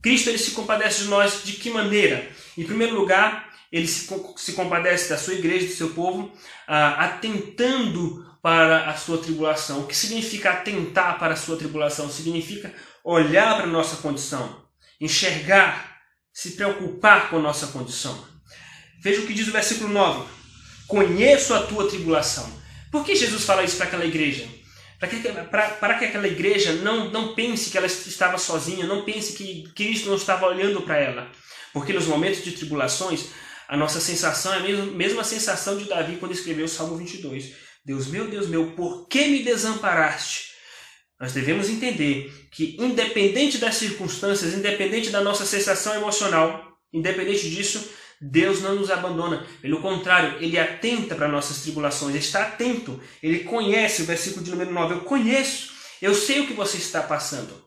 Cristo 0.01 0.29
ele 0.29 0.37
se 0.37 0.51
compadece 0.51 1.03
de 1.03 1.09
nós 1.09 1.43
de 1.43 1.51
que 1.51 1.69
maneira? 1.69 2.25
Em 2.57 2.63
primeiro 2.63 2.95
lugar, 2.95 3.49
ele 3.69 3.85
se, 3.85 4.07
se 4.37 4.53
compadece 4.53 5.09
da 5.09 5.17
sua 5.17 5.33
igreja, 5.33 5.67
do 5.67 5.73
seu 5.73 5.89
povo, 5.89 6.31
ah, 6.65 7.03
atentando 7.03 8.25
para 8.41 8.89
a 8.89 8.95
sua 8.95 9.17
tribulação. 9.17 9.81
O 9.81 9.87
que 9.87 9.95
significa 9.95 10.51
atentar 10.51 11.19
para 11.19 11.33
a 11.33 11.37
sua 11.37 11.57
tribulação? 11.57 12.09
Significa 12.09 12.73
olhar 13.03 13.55
para 13.57 13.65
a 13.65 13.67
nossa 13.67 13.97
condição, 13.97 14.63
enxergar, 15.01 15.97
se 16.31 16.51
preocupar 16.51 17.29
com 17.29 17.39
a 17.39 17.41
nossa 17.41 17.67
condição. 17.67 18.25
Veja 19.01 19.19
o 19.19 19.27
que 19.27 19.33
diz 19.33 19.49
o 19.49 19.51
versículo 19.51 19.89
9: 19.89 20.29
Conheço 20.87 21.53
a 21.53 21.63
tua 21.63 21.89
tribulação. 21.89 22.65
Por 22.91 23.05
que 23.05 23.15
Jesus 23.15 23.43
fala 23.43 23.63
isso 23.63 23.77
para 23.77 23.87
aquela 23.87 24.05
igreja? 24.05 24.47
Para 24.99 25.09
que, 25.09 25.19
que 25.21 26.05
aquela 26.05 26.27
igreja 26.27 26.73
não, 26.73 27.11
não 27.11 27.35
pense 27.35 27.69
que 27.69 27.77
ela 27.77 27.85
estava 27.85 28.37
sozinha, 28.37 28.87
não 28.87 29.03
pense 29.03 29.33
que 29.33 29.63
Cristo 29.75 30.09
não 30.09 30.15
estava 30.15 30.47
olhando 30.47 30.81
para 30.81 30.97
ela. 30.97 31.31
Porque 31.71 31.93
nos 31.93 32.05
momentos 32.05 32.43
de 32.43 32.53
tribulações, 32.53 33.25
a 33.67 33.77
nossa 33.77 33.99
sensação 33.99 34.53
é 34.53 34.57
a 34.57 34.59
mesma, 34.61 34.85
mesma 34.85 35.23
sensação 35.23 35.77
de 35.77 35.85
Davi 35.85 36.17
quando 36.17 36.31
escreveu 36.31 36.65
o 36.65 36.69
Salmo 36.69 36.95
22. 36.97 37.51
Deus 37.85 38.07
meu, 38.07 38.27
Deus 38.27 38.47
meu, 38.47 38.71
por 38.71 39.07
que 39.07 39.27
me 39.27 39.43
desamparaste? 39.43 40.47
Nós 41.19 41.33
devemos 41.33 41.69
entender 41.69 42.31
que, 42.51 42.75
independente 42.79 43.57
das 43.57 43.75
circunstâncias, 43.75 44.53
independente 44.53 45.09
da 45.09 45.21
nossa 45.21 45.45
sensação 45.45 45.95
emocional, 45.95 46.63
independente 46.93 47.49
disso, 47.49 47.89
Deus 48.19 48.61
não 48.61 48.75
nos 48.75 48.89
abandona, 48.89 49.45
pelo 49.61 49.81
contrário, 49.81 50.37
Ele 50.41 50.57
atenta 50.57 51.15
para 51.15 51.27
nossas 51.27 51.61
tribulações, 51.61 52.15
Ele 52.15 52.23
está 52.23 52.43
atento, 52.43 52.99
Ele 53.21 53.39
conhece, 53.39 54.01
o 54.01 54.05
versículo 54.05 54.43
de 54.43 54.51
número 54.51 54.71
9, 54.71 54.93
eu 54.95 55.01
conheço, 55.01 55.71
eu 56.01 56.15
sei 56.15 56.41
o 56.41 56.47
que 56.47 56.53
você 56.53 56.77
está 56.77 57.01
passando. 57.01 57.65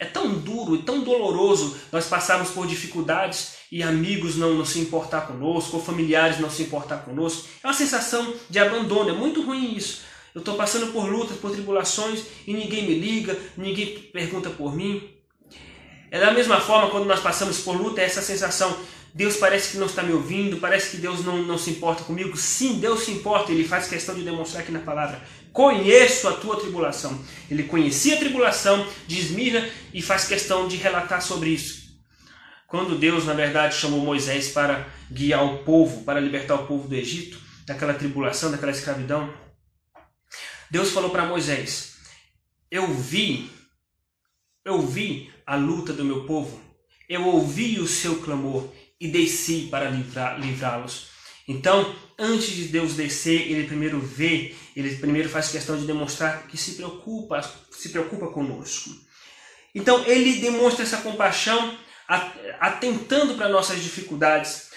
É 0.00 0.04
tão 0.04 0.32
duro 0.32 0.76
e 0.76 0.82
tão 0.82 1.02
doloroso 1.02 1.76
nós 1.90 2.06
passarmos 2.06 2.50
por 2.50 2.66
dificuldades 2.66 3.58
e 3.70 3.82
amigos 3.82 4.36
não, 4.36 4.54
não 4.54 4.64
se 4.64 4.78
importar 4.78 5.22
conosco, 5.22 5.76
ou 5.76 5.82
familiares 5.82 6.38
não 6.38 6.50
se 6.50 6.62
importar 6.62 6.98
conosco. 6.98 7.48
É 7.62 7.66
uma 7.66 7.74
sensação 7.74 8.34
de 8.48 8.58
abandono, 8.58 9.10
é 9.10 9.12
muito 9.12 9.42
ruim 9.42 9.76
isso. 9.76 10.02
Eu 10.34 10.40
estou 10.40 10.56
passando 10.56 10.92
por 10.92 11.08
lutas, 11.08 11.36
por 11.38 11.50
tribulações 11.50 12.22
e 12.46 12.52
ninguém 12.52 12.86
me 12.86 12.94
liga, 12.94 13.36
ninguém 13.56 13.98
pergunta 14.12 14.50
por 14.50 14.74
mim. 14.74 15.10
É 16.10 16.18
da 16.18 16.30
mesma 16.30 16.60
forma 16.60 16.90
quando 16.90 17.06
nós 17.06 17.20
passamos 17.20 17.58
por 17.60 17.76
luta, 17.76 18.00
é 18.00 18.04
essa 18.04 18.22
sensação, 18.22 18.78
Deus 19.18 19.36
parece 19.36 19.72
que 19.72 19.78
não 19.78 19.86
está 19.86 20.00
me 20.00 20.12
ouvindo, 20.12 20.58
parece 20.58 20.92
que 20.92 20.98
Deus 20.98 21.24
não, 21.24 21.42
não 21.42 21.58
se 21.58 21.70
importa 21.70 22.04
comigo. 22.04 22.36
Sim, 22.36 22.78
Deus 22.78 23.02
se 23.02 23.10
importa, 23.10 23.50
Ele 23.50 23.66
faz 23.66 23.88
questão 23.88 24.14
de 24.14 24.22
demonstrar 24.22 24.62
aqui 24.62 24.70
na 24.70 24.78
palavra. 24.78 25.20
Conheço 25.52 26.28
a 26.28 26.34
tua 26.34 26.60
tribulação. 26.60 27.20
Ele 27.50 27.64
conhecia 27.64 28.14
a 28.14 28.18
tribulação 28.18 28.86
de 29.08 29.18
Esmirna 29.18 29.68
e 29.92 30.00
faz 30.00 30.28
questão 30.28 30.68
de 30.68 30.76
relatar 30.76 31.20
sobre 31.20 31.50
isso. 31.50 31.98
Quando 32.68 32.96
Deus, 32.96 33.24
na 33.24 33.34
verdade, 33.34 33.74
chamou 33.74 33.98
Moisés 33.98 34.52
para 34.52 34.86
guiar 35.10 35.44
o 35.44 35.64
povo, 35.64 36.04
para 36.04 36.20
libertar 36.20 36.54
o 36.54 36.66
povo 36.68 36.86
do 36.86 36.94
Egito, 36.94 37.40
daquela 37.66 37.94
tribulação, 37.94 38.52
daquela 38.52 38.70
escravidão, 38.70 39.34
Deus 40.70 40.90
falou 40.90 41.10
para 41.10 41.26
Moisés: 41.26 41.96
Eu 42.70 42.86
vi, 42.86 43.50
eu 44.64 44.80
vi 44.80 45.28
a 45.44 45.56
luta 45.56 45.92
do 45.92 46.04
meu 46.04 46.24
povo, 46.24 46.62
eu 47.08 47.26
ouvi 47.26 47.80
o 47.80 47.88
seu 47.88 48.20
clamor 48.20 48.77
e 49.00 49.08
desci 49.08 49.68
para 49.70 49.90
livrá-los. 49.90 51.08
Então, 51.46 51.94
antes 52.18 52.50
de 52.50 52.64
Deus 52.64 52.94
descer, 52.94 53.50
ele 53.50 53.66
primeiro 53.66 54.00
vê, 54.00 54.54
ele 54.76 54.96
primeiro 54.96 55.28
faz 55.28 55.48
questão 55.48 55.78
de 55.78 55.86
demonstrar 55.86 56.46
que 56.46 56.56
se 56.56 56.72
preocupa, 56.72 57.40
se 57.70 57.88
preocupa 57.88 58.28
conosco. 58.28 58.90
Então, 59.74 60.04
ele 60.06 60.40
demonstra 60.40 60.84
essa 60.84 60.98
compaixão 60.98 61.78
atentando 62.60 63.34
para 63.34 63.48
nossas 63.48 63.82
dificuldades. 63.82 64.70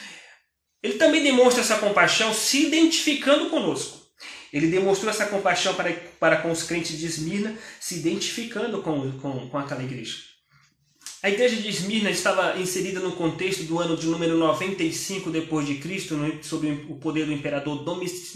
Ele 0.83 0.95
também 0.95 1.23
demonstra 1.23 1.61
essa 1.61 1.77
compaixão 1.77 2.33
se 2.33 2.67
identificando 2.67 3.49
conosco. 3.49 4.01
Ele 4.51 4.67
demonstrou 4.67 5.09
essa 5.09 5.25
compaixão 5.25 5.73
para, 5.75 5.93
para 6.19 6.37
com 6.37 6.51
os 6.51 6.63
crentes 6.63 6.97
de 6.97 7.05
Esmirna, 7.05 7.57
se 7.79 7.95
identificando 7.95 8.81
com, 8.81 9.11
com, 9.19 9.49
com 9.49 9.57
aquela 9.57 9.83
igreja. 9.83 10.30
A 11.23 11.29
igreja 11.29 11.55
de 11.57 11.69
Esmirna 11.69 12.09
estava 12.09 12.57
inserida 12.59 12.99
no 12.99 13.11
contexto 13.11 13.61
do 13.65 13.77
ano 13.77 13.95
de 13.95 14.07
número 14.07 14.35
95 14.39 15.29
depois 15.29 15.67
de 15.67 15.75
Cristo, 15.75 16.17
sob 16.41 16.67
o 16.89 16.95
poder 16.95 17.27
do 17.27 17.31
imperador 17.31 17.85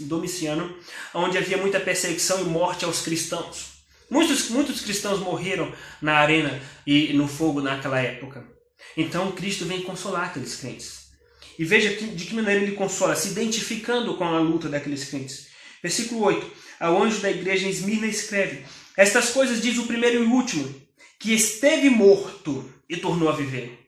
Domiciano, 0.00 0.72
onde 1.12 1.36
havia 1.36 1.56
muita 1.56 1.80
perseguição 1.80 2.42
e 2.42 2.44
morte 2.44 2.84
aos 2.84 3.02
cristãos. 3.02 3.82
Muitos, 4.08 4.50
muitos 4.50 4.82
cristãos 4.82 5.18
morreram 5.18 5.72
na 6.00 6.14
arena 6.14 6.62
e 6.86 7.12
no 7.12 7.26
fogo 7.26 7.60
naquela 7.60 7.98
época. 7.98 8.46
Então 8.96 9.32
Cristo 9.32 9.64
vem 9.64 9.82
consolar 9.82 10.26
aqueles 10.26 10.54
crentes. 10.54 11.08
E 11.58 11.64
veja 11.64 11.92
de 11.92 12.24
que 12.24 12.34
maneira 12.36 12.62
ele 12.62 12.76
consola, 12.76 13.16
se 13.16 13.30
identificando 13.30 14.14
com 14.14 14.22
a 14.22 14.38
luta 14.38 14.68
daqueles 14.68 15.06
crentes. 15.06 15.48
Versículo 15.82 16.22
8: 16.22 16.46
Ao 16.78 17.02
anjo 17.02 17.18
da 17.18 17.32
igreja 17.32 17.66
em 17.66 17.70
Esmirna 17.70 18.06
escreve: 18.06 18.64
Estas 18.96 19.30
coisas 19.30 19.60
diz 19.60 19.76
o 19.76 19.88
primeiro 19.88 20.22
e 20.22 20.26
o 20.26 20.30
último, 20.30 20.85
que 21.18 21.34
esteve 21.34 21.88
morto 21.90 22.72
e 22.88 22.96
tornou 22.96 23.28
a 23.28 23.36
viver. 23.36 23.86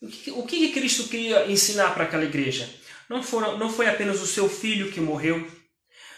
O 0.00 0.08
que, 0.08 0.30
o 0.30 0.42
que 0.42 0.72
Cristo 0.72 1.08
queria 1.08 1.50
ensinar 1.50 1.94
para 1.94 2.04
aquela 2.04 2.24
igreja? 2.24 2.68
Não, 3.08 3.22
foram, 3.22 3.58
não 3.58 3.70
foi 3.70 3.88
apenas 3.88 4.20
o 4.20 4.26
seu 4.26 4.48
filho 4.48 4.90
que 4.92 5.00
morreu, 5.00 5.46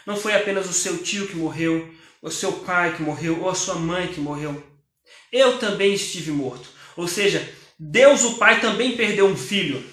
não 0.05 0.17
foi 0.17 0.35
apenas 0.35 0.69
o 0.69 0.73
seu 0.73 0.97
tio 1.03 1.27
que 1.27 1.35
morreu, 1.35 1.93
o 2.21 2.31
seu 2.31 2.51
pai 2.51 2.95
que 2.95 3.01
morreu, 3.01 3.41
ou 3.41 3.49
a 3.49 3.55
sua 3.55 3.75
mãe 3.75 4.07
que 4.07 4.19
morreu. 4.19 4.61
Eu 5.31 5.57
também 5.59 5.93
estive 5.93 6.31
morto. 6.31 6.69
Ou 6.95 7.07
seja, 7.07 7.47
Deus 7.79 8.23
o 8.23 8.37
Pai 8.37 8.59
também 8.59 8.97
perdeu 8.97 9.27
um 9.27 9.37
filho. 9.37 9.83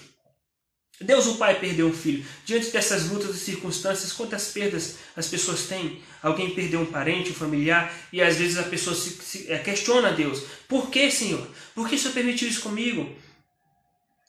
Deus 1.04 1.26
o 1.26 1.36
Pai 1.36 1.58
perdeu 1.60 1.86
um 1.86 1.92
filho. 1.92 2.24
Diante 2.44 2.70
dessas 2.70 3.08
lutas 3.10 3.36
e 3.36 3.38
circunstâncias, 3.38 4.12
quantas 4.12 4.48
perdas 4.48 4.96
as 5.16 5.28
pessoas 5.28 5.66
têm? 5.66 6.00
Alguém 6.22 6.50
perdeu 6.50 6.80
um 6.80 6.86
parente, 6.86 7.30
um 7.30 7.34
familiar, 7.34 7.92
e 8.12 8.20
às 8.20 8.36
vezes 8.36 8.58
a 8.58 8.64
pessoa 8.64 8.96
se, 8.96 9.10
se 9.10 9.52
é, 9.52 9.58
questiona 9.58 10.08
a 10.08 10.12
Deus: 10.12 10.42
Por 10.68 10.90
que, 10.90 11.10
Senhor? 11.10 11.46
Por 11.74 11.88
que 11.88 11.94
o 11.96 11.98
Senhor 11.98 12.14
permitiu 12.14 12.48
isso 12.48 12.62
comigo? 12.62 13.08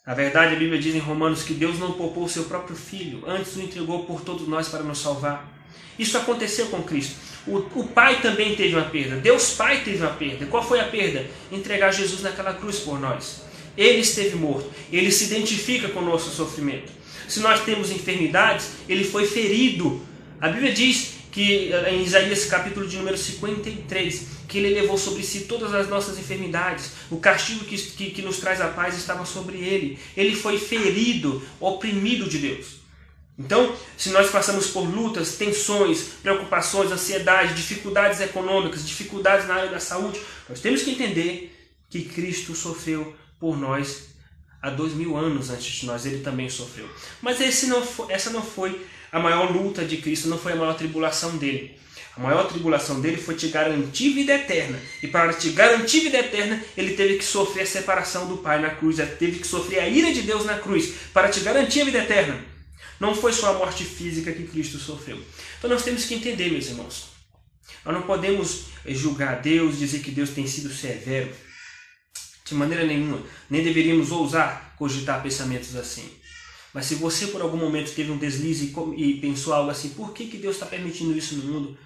Na 0.06 0.14
verdade, 0.14 0.56
a 0.56 0.60
Bíblia 0.60 0.80
diz 0.80 0.94
em 0.94 1.00
Romanos 1.00 1.42
que 1.42 1.54
Deus 1.54 1.80
não 1.80 1.94
poupou 1.94 2.26
o 2.26 2.30
seu 2.30 2.44
próprio 2.44 2.76
filho, 2.76 3.24
antes 3.26 3.56
o 3.56 3.62
entregou 3.62 4.06
por 4.06 4.22
todos 4.22 4.48
nós 4.48 4.68
para 4.68 4.84
nos 4.84 5.00
salvar. 5.00 5.52
Isso 5.98 6.18
aconteceu 6.18 6.68
com 6.68 6.84
Cristo. 6.84 7.16
O, 7.48 7.58
o, 7.58 7.88
Pai 7.88 8.22
também 8.22 8.56
teve 8.56 8.76
uma 8.76 8.86
perda. 8.86 9.16
Deus 9.18 9.54
Pai 9.54 9.84
teve 9.84 10.04
uma 10.04 10.14
perda. 10.14 10.46
Qual 10.48 10.64
foi 10.64 10.80
a 10.80 10.86
perda? 10.88 11.26
Entregar 11.52 11.92
Jesus 11.92 12.22
naquela 12.22 12.54
cruz 12.54 12.80
por 12.80 13.00
nós. 13.00 13.42
Ele 13.78 14.00
esteve 14.00 14.36
morto. 14.36 14.72
Ele 14.92 15.12
se 15.12 15.26
identifica 15.26 15.90
com 15.90 16.00
o 16.00 16.06
nosso 16.06 16.30
sofrimento. 16.30 16.92
Se 17.28 17.40
nós 17.40 17.64
temos 17.64 17.92
enfermidades, 17.92 18.70
ele 18.88 19.04
foi 19.04 19.26
ferido. 19.26 20.02
A 20.40 20.50
Bíblia 20.50 20.74
diz 20.74 21.16
que 21.32 21.72
eh, 21.74 21.94
em 21.94 22.04
Isaías 22.04 22.46
capítulo 22.46 22.88
de 22.88 22.96
número 22.98 23.18
53, 23.18 24.28
que 24.48 24.58
ele 24.60 24.80
levou 24.80 24.98
sobre 24.98 25.24
si 25.24 25.42
todas 25.42 25.74
as 25.74 25.90
nossas 25.90 26.18
enfermidades. 26.18 26.92
O 27.12 27.18
castigo 27.18 27.66
que, 27.66 27.78
que, 27.78 28.12
que 28.12 28.22
nos 28.22 28.38
traz 28.38 28.62
a 28.62 28.70
paz 28.70 28.98
estava 28.98 29.26
sobre 29.26 29.58
ele. 29.58 30.00
Ele 30.16 30.36
foi 30.36 30.58
ferido, 30.58 31.42
oprimido 31.60 32.30
de 32.30 32.38
Deus. 32.38 32.86
Então, 33.38 33.76
se 33.98 34.12
nós 34.12 34.30
passamos 34.30 34.68
por 34.68 34.84
lutas, 34.84 35.36
tensões, 35.36 36.04
preocupações, 36.24 36.90
ansiedade, 36.90 37.54
dificuldades 37.54 38.22
econômicas, 38.22 38.88
dificuldades 38.88 39.46
na 39.46 39.56
área 39.56 39.70
da 39.70 39.80
saúde, 39.80 40.22
nós 40.48 40.62
temos 40.62 40.84
que 40.84 40.92
entender 40.92 41.54
que 41.90 42.04
Cristo 42.04 42.56
sofreu 42.56 43.14
por 43.40 43.58
nós 43.58 44.08
há 44.62 44.70
dois 44.70 44.94
mil 44.94 45.16
anos 45.16 45.50
antes 45.50 45.74
de 45.74 45.86
nós, 45.86 46.06
ele 46.06 46.24
também 46.24 46.50
sofreu. 46.50 46.90
Mas 47.22 47.40
esse 47.40 47.68
não 47.68 47.86
foi, 47.86 48.12
essa 48.12 48.30
não 48.32 48.42
foi 48.42 48.86
a 49.12 49.20
maior 49.20 49.52
luta 49.52 49.86
de 49.86 49.98
Cristo, 49.98 50.28
não 50.28 50.38
foi 50.38 50.54
a 50.54 50.56
maior 50.56 50.76
tribulação 50.76 51.38
dele. 51.38 51.78
A 52.18 52.22
maior 52.22 52.48
tribulação 52.48 53.02
dele 53.02 53.18
foi 53.18 53.36
te 53.36 53.50
garantir 53.50 54.14
vida 54.14 54.34
eterna. 54.34 54.80
E 55.04 55.08
para 55.08 55.34
te 55.34 55.50
garantir 55.50 56.00
vida 56.00 56.18
eterna, 56.18 56.64
ele 56.78 56.94
teve 56.96 57.18
que 57.18 57.26
sofrer 57.26 57.64
a 57.64 57.66
separação 57.66 58.28
do 58.28 58.38
Pai 58.38 58.62
na 58.62 58.70
cruz, 58.70 59.00
ele 59.00 59.12
teve 59.12 59.40
que 59.40 59.48
sofrer 59.48 59.80
a 59.80 59.88
ira 59.88 60.14
de 60.14 60.22
Deus 60.22 60.46
na 60.46 60.58
cruz, 60.58 60.94
para 61.14 61.28
te 61.28 61.42
garantir 61.42 61.82
a 61.82 61.86
vida 61.86 62.00
eterna. 62.00 62.40
Não 63.00 63.14
foi 63.14 63.34
só 63.34 63.54
a 63.54 63.58
morte 63.58 63.84
física 63.84 64.32
que 64.32 64.48
Cristo 64.48 64.78
sofreu. 64.78 65.22
Então 65.58 65.70
nós 65.70 65.84
temos 65.84 66.06
que 66.06 66.16
entender, 66.16 66.50
meus 66.50 66.68
irmãos. 66.68 67.10
Nós 67.84 67.94
não 67.94 68.04
podemos 68.04 68.68
julgar 68.88 69.42
Deus, 69.42 69.78
dizer 69.78 70.00
que 70.00 70.12
Deus 70.12 70.30
tem 70.30 70.48
sido 70.48 70.74
severo. 70.74 71.30
De 72.46 72.54
maneira 72.54 72.86
nenhuma. 72.86 73.22
Nem 73.50 73.64
deveríamos 73.64 74.12
ousar 74.12 74.76
cogitar 74.78 75.22
pensamentos 75.22 75.76
assim. 75.76 76.10
Mas 76.74 76.86
se 76.86 76.96
você 76.96 77.28
por 77.28 77.42
algum 77.42 77.58
momento 77.58 77.96
teve 77.96 78.12
um 78.12 78.18
deslize 78.18 78.74
e 78.98 79.14
pensou 79.16 79.54
algo 79.54 79.72
assim, 79.72 79.90
por 79.90 80.14
que, 80.14 80.28
que 80.28 80.38
Deus 80.38 80.56
está 80.56 80.66
permitindo 80.66 81.18
isso 81.18 81.36
no 81.36 81.52
mundo? 81.52 81.78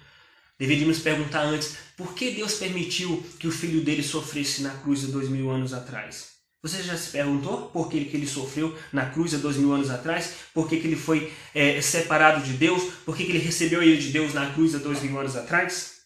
Deveríamos 0.58 0.98
perguntar 0.98 1.42
antes, 1.42 1.76
por 1.96 2.12
que 2.12 2.32
Deus 2.32 2.54
permitiu 2.54 3.24
que 3.38 3.46
o 3.48 3.52
filho 3.52 3.82
dele 3.82 4.02
sofresse 4.02 4.62
na 4.62 4.70
cruz 4.70 5.04
há 5.04 5.06
dois 5.06 5.28
mil 5.28 5.50
anos 5.50 5.72
atrás? 5.72 6.32
Você 6.62 6.82
já 6.82 6.94
se 6.94 7.10
perguntou 7.10 7.68
por 7.68 7.88
que, 7.88 8.04
que 8.04 8.16
ele 8.16 8.26
sofreu 8.26 8.76
na 8.92 9.08
cruz 9.08 9.32
há 9.32 9.38
dois 9.38 9.56
mil 9.56 9.72
anos 9.72 9.88
atrás? 9.88 10.34
Por 10.52 10.68
que, 10.68 10.78
que 10.78 10.86
ele 10.86 10.96
foi 10.96 11.32
é, 11.54 11.80
separado 11.80 12.44
de 12.44 12.52
Deus? 12.52 12.82
Por 13.06 13.16
que, 13.16 13.24
que 13.24 13.30
ele 13.30 13.38
recebeu 13.38 13.80
a 13.80 13.84
ira 13.84 13.98
de 13.98 14.10
Deus 14.10 14.34
na 14.34 14.52
cruz 14.52 14.74
há 14.74 14.78
dois 14.78 15.00
mil 15.02 15.18
anos 15.18 15.36
atrás? 15.36 16.00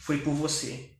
Foi 0.00 0.18
por 0.18 0.32
você. 0.32 0.93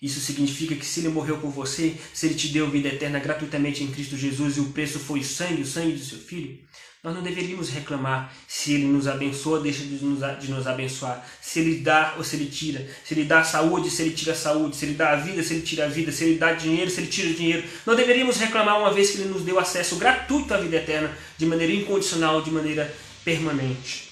Isso 0.00 0.20
significa 0.20 0.74
que 0.74 0.84
se 0.84 1.00
ele 1.00 1.08
morreu 1.08 1.38
por 1.38 1.50
você, 1.50 1.94
se 2.12 2.26
ele 2.26 2.34
te 2.34 2.48
deu 2.48 2.70
vida 2.70 2.88
eterna 2.88 3.18
gratuitamente 3.18 3.82
em 3.82 3.90
Cristo 3.90 4.16
Jesus 4.16 4.56
e 4.56 4.60
o 4.60 4.70
preço 4.70 4.98
foi 4.98 5.20
o 5.20 5.24
sangue, 5.24 5.62
o 5.62 5.66
sangue 5.66 5.92
do 5.92 6.04
seu 6.04 6.18
filho, 6.18 6.58
nós 7.06 7.14
não 7.14 7.22
deveríamos 7.22 7.70
reclamar 7.70 8.34
se 8.48 8.74
ele 8.74 8.86
nos 8.86 9.06
abençoa, 9.06 9.60
deixa 9.60 9.84
de 9.84 10.04
nos, 10.04 10.18
de 10.40 10.50
nos 10.50 10.66
abençoar, 10.66 11.24
se 11.40 11.60
ele 11.60 11.76
dá 11.76 12.14
ou 12.16 12.24
se 12.24 12.34
ele 12.34 12.46
tira, 12.46 12.84
se 13.04 13.14
ele 13.14 13.24
dá 13.24 13.44
saúde, 13.44 13.88
se 13.90 14.02
ele 14.02 14.10
tira 14.10 14.34
saúde, 14.34 14.74
se 14.74 14.86
ele 14.86 14.94
dá 14.94 15.12
a 15.12 15.16
vida, 15.16 15.40
se 15.40 15.54
ele 15.54 15.62
tira 15.62 15.84
a 15.84 15.88
vida, 15.88 16.10
se 16.10 16.24
ele 16.24 16.36
dá 16.36 16.52
dinheiro, 16.52 16.90
se 16.90 17.00
ele 17.00 17.06
tira 17.06 17.32
dinheiro. 17.32 17.62
Não 17.86 17.94
deveríamos 17.94 18.38
reclamar 18.38 18.80
uma 18.80 18.92
vez 18.92 19.12
que 19.12 19.18
ele 19.18 19.28
nos 19.28 19.42
deu 19.42 19.56
acesso 19.56 19.94
gratuito 19.96 20.52
à 20.52 20.58
vida 20.58 20.78
eterna, 20.78 21.16
de 21.38 21.46
maneira 21.46 21.72
incondicional, 21.72 22.42
de 22.42 22.50
maneira 22.50 22.92
permanente. 23.24 24.10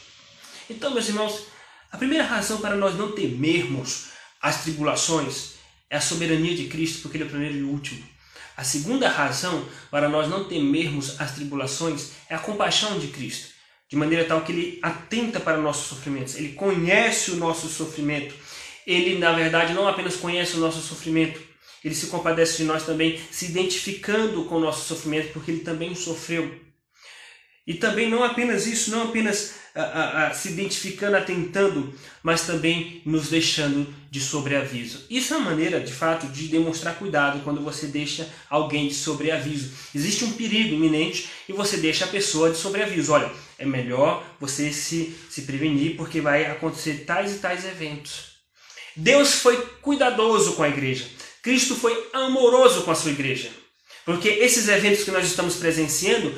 Então, 0.71 0.95
meus 0.95 1.09
irmãos, 1.09 1.47
a 1.91 1.97
primeira 1.97 2.25
razão 2.25 2.59
para 2.59 2.76
nós 2.76 2.97
não 2.97 3.11
temermos 3.11 4.07
as 4.41 4.62
tribulações 4.62 5.54
é 5.91 5.97
a 5.97 6.00
soberania 6.00 6.55
de 6.55 6.67
Cristo, 6.67 7.03
porque 7.03 7.17
Ele 7.17 7.25
é 7.25 7.26
o 7.26 7.31
primeiro 7.31 7.57
e 7.57 7.62
o 7.62 7.69
último. 7.69 8.05
A 8.57 8.62
segunda 8.62 9.09
razão 9.09 9.67
para 9.91 10.09
nós 10.09 10.29
não 10.29 10.45
temermos 10.45 11.21
as 11.21 11.35
tribulações 11.35 12.11
é 12.31 12.35
a 12.35 12.38
compaixão 12.38 12.99
de 12.99 13.09
Cristo, 13.09 13.49
de 13.88 13.97
maneira 13.97 14.25
tal 14.25 14.43
que 14.43 14.53
ele 14.53 14.79
atenta 14.81 15.41
para 15.41 15.59
nossos 15.59 15.87
sofrimentos, 15.87 16.37
ele 16.37 16.53
conhece 16.53 17.33
o 17.33 17.37
nosso 17.37 17.69
sofrimento. 17.69 18.35
Ele, 18.87 19.19
na 19.19 19.33
verdade, 19.33 19.73
não 19.73 19.88
apenas 19.88 20.17
conhece 20.17 20.57
o 20.57 20.61
nosso 20.61 20.81
sofrimento, 20.81 21.41
ele 21.83 21.95
se 21.95 22.07
compadece 22.07 22.59
de 22.59 22.64
nós 22.64 22.85
também, 22.85 23.21
se 23.31 23.47
identificando 23.47 24.45
com 24.45 24.57
o 24.57 24.61
nosso 24.61 24.87
sofrimento, 24.87 25.33
porque 25.33 25.50
ele 25.50 25.61
também 25.61 25.95
sofreu. 25.95 26.63
E 27.66 27.75
também 27.75 28.11
não 28.11 28.23
apenas 28.23 28.66
isso, 28.66 28.90
não 28.90 29.04
apenas 29.04 29.54
a, 29.75 30.26
a, 30.26 30.35
se 30.35 30.50
identificando, 30.50 31.16
atentando, 31.16 31.94
mas 32.23 32.47
também 32.47 33.02
nos 33.04 33.28
deixando 33.28 33.92
de 34.11 34.21
sobreaviso. 34.21 35.06
Isso 35.11 35.35
é 35.35 35.37
uma 35.38 35.50
maneira, 35.50 35.80
de 35.80 35.92
fato, 35.92 36.26
de 36.28 36.49
demonstrar 36.49 36.97
cuidado 36.97 37.40
quando 37.42 37.62
você 37.62 37.87
deixa 37.87 38.28
alguém 38.49 38.88
de 38.88 38.94
sobreaviso. 38.94 39.73
Existe 39.94 40.25
um 40.25 40.33
perigo 40.33 40.75
iminente 40.75 41.28
e 41.49 41.52
você 41.52 41.78
deixa 41.78 42.04
a 42.04 42.09
pessoa 42.09 42.50
de 42.50 42.59
sobreaviso. 42.59 43.12
Olha, 43.12 43.33
é 43.59 43.64
melhor 43.64 44.25
você 44.38 44.71
se, 44.71 45.16
se 45.30 45.42
prevenir 45.42 45.97
porque 45.97 46.21
vai 46.21 46.47
acontecer 46.47 47.04
tais 47.06 47.35
e 47.35 47.38
tais 47.38 47.64
eventos. 47.64 48.35
Deus 48.97 49.35
foi 49.35 49.56
cuidadoso 49.83 50.52
com 50.52 50.62
a 50.62 50.68
igreja. 50.68 51.06
Cristo 51.42 51.75
foi 51.75 52.11
amoroso 52.12 52.83
com 52.83 52.90
a 52.90 52.94
sua 52.94 53.11
igreja. 53.11 53.50
Porque 54.04 54.28
esses 54.28 54.68
eventos 54.68 55.02
que 55.02 55.11
nós 55.11 55.26
estamos 55.26 55.56
presenciando 55.56 56.33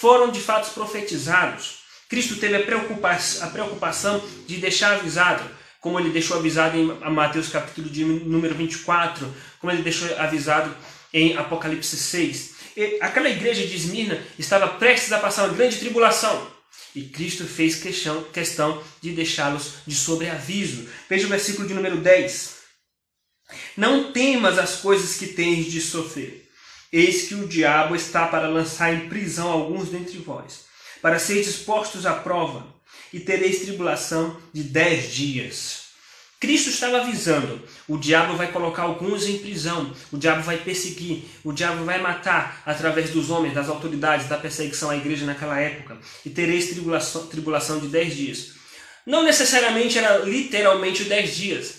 foram 0.00 0.30
de 0.30 0.40
fato 0.40 0.72
profetizados. 0.72 1.80
Cristo 2.08 2.36
teve 2.36 2.56
a 2.56 2.62
preocupação, 2.62 3.46
a 3.46 3.50
preocupação 3.50 4.24
de 4.46 4.56
deixar 4.56 4.94
avisado, 4.94 5.44
como 5.78 6.00
ele 6.00 6.08
deixou 6.08 6.38
avisado 6.38 6.74
em 6.74 6.86
Mateus 7.10 7.50
capítulo 7.50 7.90
de 7.90 8.02
número 8.02 8.54
24, 8.54 9.30
como 9.60 9.70
ele 9.70 9.82
deixou 9.82 10.08
avisado 10.18 10.74
em 11.12 11.36
Apocalipse 11.36 11.98
6. 11.98 12.54
E 12.78 12.98
aquela 13.02 13.28
igreja 13.28 13.66
de 13.66 13.76
Esmirna 13.76 14.18
estava 14.38 14.68
prestes 14.68 15.12
a 15.12 15.18
passar 15.18 15.44
uma 15.44 15.54
grande 15.54 15.76
tribulação. 15.76 16.50
E 16.94 17.02
Cristo 17.02 17.44
fez 17.44 17.74
questão, 17.74 18.22
questão 18.24 18.82
de 19.02 19.12
deixá-los 19.12 19.74
de 19.86 19.94
sobreaviso. 19.94 20.88
Veja 21.10 21.26
o 21.26 21.30
versículo 21.30 21.68
de 21.68 21.74
número 21.74 21.98
10. 21.98 22.56
Não 23.76 24.12
temas 24.12 24.58
as 24.58 24.76
coisas 24.76 25.16
que 25.16 25.26
tens 25.26 25.66
de 25.66 25.78
sofrer. 25.78 26.39
Eis 26.92 27.28
que 27.28 27.34
o 27.36 27.46
diabo 27.46 27.94
está 27.94 28.26
para 28.26 28.48
lançar 28.48 28.92
em 28.92 29.08
prisão 29.08 29.48
alguns 29.48 29.90
dentre 29.90 30.18
vós, 30.18 30.64
para 31.00 31.20
seres 31.20 31.46
expostos 31.46 32.04
à 32.04 32.14
prova, 32.14 32.66
e 33.12 33.20
tereis 33.20 33.60
tribulação 33.60 34.36
de 34.52 34.64
dez 34.64 35.12
dias. 35.12 35.90
Cristo 36.40 36.70
estava 36.70 37.02
avisando: 37.02 37.62
o 37.86 37.96
diabo 37.96 38.34
vai 38.34 38.50
colocar 38.50 38.82
alguns 38.82 39.28
em 39.28 39.38
prisão, 39.38 39.94
o 40.10 40.18
diabo 40.18 40.42
vai 40.42 40.56
perseguir, 40.56 41.24
o 41.44 41.52
diabo 41.52 41.84
vai 41.84 42.00
matar 42.00 42.62
através 42.66 43.10
dos 43.10 43.30
homens, 43.30 43.54
das 43.54 43.68
autoridades, 43.68 44.26
da 44.26 44.38
perseguição 44.38 44.90
à 44.90 44.96
igreja 44.96 45.26
naquela 45.26 45.60
época, 45.60 45.98
e 46.24 46.30
tereis 46.30 46.70
tribulação, 46.70 47.26
tribulação 47.26 47.78
de 47.78 47.88
dez 47.88 48.16
dias. 48.16 48.52
Não 49.06 49.22
necessariamente 49.22 49.98
era 49.98 50.18
literalmente 50.18 51.04
dez 51.04 51.36
dias, 51.36 51.74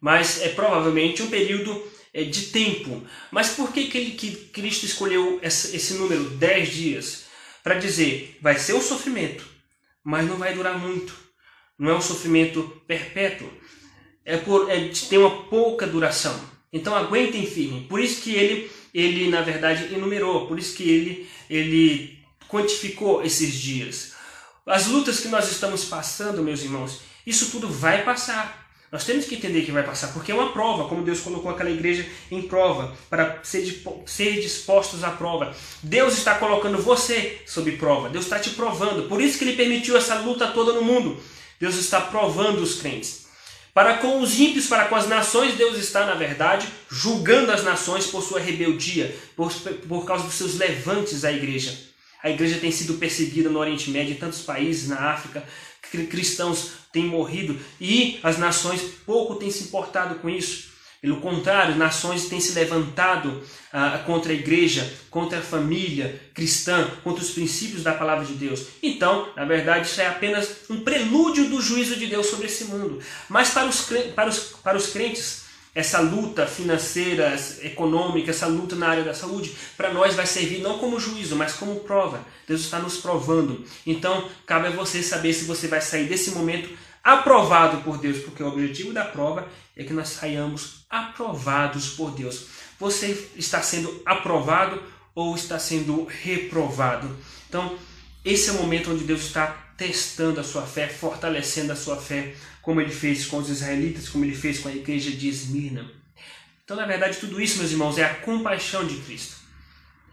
mas 0.00 0.40
é 0.40 0.48
provavelmente 0.50 1.22
um 1.22 1.28
período 1.28 1.95
de 2.24 2.46
tempo. 2.46 3.04
Mas 3.30 3.50
por 3.50 3.72
que, 3.72 3.88
que, 3.88 3.98
ele, 3.98 4.10
que 4.12 4.30
Cristo 4.52 4.86
escolheu 4.86 5.38
esse, 5.42 5.94
número, 5.94 6.30
10 6.30 6.68
dias? 6.72 7.24
Para 7.62 7.74
dizer, 7.74 8.38
vai 8.40 8.58
ser 8.58 8.74
um 8.74 8.80
sofrimento, 8.80 9.44
mas 10.02 10.26
não 10.26 10.36
vai 10.36 10.54
durar 10.54 10.78
muito. 10.78 11.14
Não 11.78 11.90
é 11.90 11.94
um 11.94 12.00
sofrimento 12.00 12.82
perpétuo. 12.86 13.50
É 14.24 14.36
por, 14.36 14.70
é, 14.70 14.88
tem 15.08 15.18
uma 15.18 15.44
pouca 15.44 15.86
duração. 15.86 16.38
Então 16.72 16.94
aguentem 16.94 17.46
firme. 17.46 17.86
Por 17.88 18.00
isso 18.00 18.22
que 18.22 18.34
ele, 18.34 18.70
ele 18.94 19.28
na 19.28 19.42
verdade, 19.42 19.94
enumerou. 19.94 20.46
Por 20.46 20.58
isso 20.58 20.76
que 20.76 20.88
ele, 20.88 21.28
ele 21.50 22.18
quantificou 22.48 23.22
esses 23.22 23.54
dias. 23.54 24.14
As 24.66 24.86
lutas 24.86 25.20
que 25.20 25.28
nós 25.28 25.50
estamos 25.50 25.84
passando, 25.84 26.42
meus 26.42 26.62
irmãos, 26.62 27.00
isso 27.26 27.50
tudo 27.50 27.68
vai 27.68 28.04
passar. 28.04 28.65
Nós 28.90 29.04
temos 29.04 29.24
que 29.24 29.34
entender 29.34 29.62
que 29.62 29.72
vai 29.72 29.82
passar, 29.82 30.12
porque 30.12 30.30
é 30.30 30.34
uma 30.34 30.52
prova, 30.52 30.88
como 30.88 31.02
Deus 31.02 31.20
colocou 31.20 31.50
aquela 31.50 31.70
igreja 31.70 32.06
em 32.30 32.42
prova, 32.42 32.96
para 33.10 33.40
ser, 33.42 33.82
ser 34.06 34.40
dispostos 34.40 35.02
à 35.02 35.10
prova. 35.10 35.54
Deus 35.82 36.16
está 36.16 36.36
colocando 36.36 36.78
você 36.78 37.42
sob 37.46 37.72
prova, 37.72 38.08
Deus 38.08 38.24
está 38.24 38.38
te 38.38 38.50
provando. 38.50 39.08
Por 39.08 39.20
isso 39.20 39.38
que 39.38 39.44
Ele 39.44 39.56
permitiu 39.56 39.96
essa 39.96 40.16
luta 40.20 40.46
toda 40.48 40.72
no 40.72 40.82
mundo. 40.82 41.20
Deus 41.58 41.74
está 41.74 42.00
provando 42.00 42.60
os 42.60 42.76
crentes. 42.76 43.26
Para 43.74 43.98
com 43.98 44.20
os 44.20 44.38
ímpios, 44.38 44.68
para 44.68 44.86
com 44.86 44.94
as 44.94 45.06
nações, 45.08 45.56
Deus 45.56 45.76
está, 45.76 46.06
na 46.06 46.14
verdade, 46.14 46.66
julgando 46.88 47.52
as 47.52 47.62
nações 47.62 48.06
por 48.06 48.22
sua 48.22 48.40
rebeldia, 48.40 49.14
por, 49.34 49.52
por 49.86 50.06
causa 50.06 50.24
dos 50.24 50.34
seus 50.34 50.54
levantes 50.54 51.24
à 51.24 51.32
igreja. 51.32 51.76
A 52.22 52.30
igreja 52.30 52.58
tem 52.58 52.72
sido 52.72 52.94
perseguida 52.94 53.50
no 53.50 53.58
Oriente 53.58 53.90
Médio, 53.90 54.14
em 54.14 54.18
tantos 54.18 54.40
países, 54.40 54.88
na 54.88 55.10
África, 55.10 55.44
cristãos 56.10 56.70
têm 56.96 57.04
morrido 57.04 57.58
e 57.78 58.18
as 58.22 58.38
nações 58.38 58.80
pouco 59.04 59.34
têm 59.34 59.50
se 59.50 59.64
importado 59.64 60.14
com 60.16 60.30
isso. 60.30 60.74
Pelo 61.02 61.20
contrário, 61.20 61.76
nações 61.76 62.24
têm 62.24 62.40
se 62.40 62.52
levantado 62.52 63.42
ah, 63.70 64.02
contra 64.06 64.32
a 64.32 64.34
igreja, 64.34 64.90
contra 65.10 65.38
a 65.38 65.42
família 65.42 66.18
cristã, 66.32 66.90
contra 67.04 67.22
os 67.22 67.30
princípios 67.30 67.82
da 67.82 67.92
palavra 67.92 68.24
de 68.24 68.32
Deus. 68.32 68.68
Então, 68.82 69.28
na 69.36 69.44
verdade, 69.44 69.86
isso 69.86 70.00
é 70.00 70.06
apenas 70.06 70.62
um 70.70 70.80
prelúdio 70.80 71.50
do 71.50 71.60
juízo 71.60 71.96
de 71.96 72.06
Deus 72.06 72.26
sobre 72.26 72.46
esse 72.46 72.64
mundo. 72.64 72.98
Mas 73.28 73.50
para 73.50 73.66
os, 73.68 73.86
para 74.14 74.28
os, 74.30 74.38
para 74.64 74.78
os 74.78 74.86
crentes, 74.86 75.42
essa 75.74 76.00
luta 76.00 76.46
financeira, 76.46 77.36
econômica, 77.62 78.30
essa 78.30 78.46
luta 78.46 78.74
na 78.74 78.88
área 78.88 79.04
da 79.04 79.12
saúde, 79.12 79.54
para 79.76 79.92
nós 79.92 80.14
vai 80.14 80.26
servir 80.26 80.62
não 80.62 80.78
como 80.78 80.98
juízo, 80.98 81.36
mas 81.36 81.52
como 81.52 81.80
prova. 81.80 82.24
Deus 82.48 82.62
está 82.62 82.78
nos 82.78 82.96
provando. 82.96 83.62
Então, 83.86 84.26
cabe 84.46 84.68
a 84.68 84.70
você 84.70 85.02
saber 85.02 85.34
se 85.34 85.44
você 85.44 85.68
vai 85.68 85.82
sair 85.82 86.06
desse 86.06 86.30
momento 86.30 86.85
aprovado 87.06 87.82
por 87.82 87.98
Deus, 87.98 88.18
porque 88.18 88.42
o 88.42 88.48
objetivo 88.48 88.92
da 88.92 89.04
prova 89.04 89.46
é 89.76 89.84
que 89.84 89.92
nós 89.92 90.08
saiamos 90.08 90.84
aprovados 90.90 91.90
por 91.90 92.10
Deus. 92.10 92.46
Você 92.80 93.28
está 93.36 93.62
sendo 93.62 94.02
aprovado 94.04 94.82
ou 95.14 95.36
está 95.36 95.56
sendo 95.56 96.04
reprovado? 96.04 97.16
Então, 97.48 97.78
esse 98.24 98.50
é 98.50 98.54
o 98.54 98.56
momento 98.56 98.90
onde 98.90 99.04
Deus 99.04 99.20
está 99.20 99.46
testando 99.76 100.40
a 100.40 100.42
sua 100.42 100.62
fé, 100.62 100.88
fortalecendo 100.88 101.72
a 101.72 101.76
sua 101.76 101.96
fé 101.96 102.34
como 102.60 102.80
ele 102.80 102.90
fez 102.90 103.24
com 103.26 103.36
os 103.36 103.48
israelitas, 103.48 104.08
como 104.08 104.24
ele 104.24 104.34
fez 104.34 104.58
com 104.58 104.68
a 104.68 104.74
igreja 104.74 105.12
de 105.12 105.28
Esmirna. 105.28 105.88
Então, 106.64 106.76
na 106.76 106.86
verdade, 106.86 107.18
tudo 107.18 107.40
isso, 107.40 107.58
meus 107.58 107.70
irmãos, 107.70 107.98
é 107.98 108.04
a 108.04 108.14
compaixão 108.14 108.84
de 108.84 108.96
Cristo. 108.96 109.36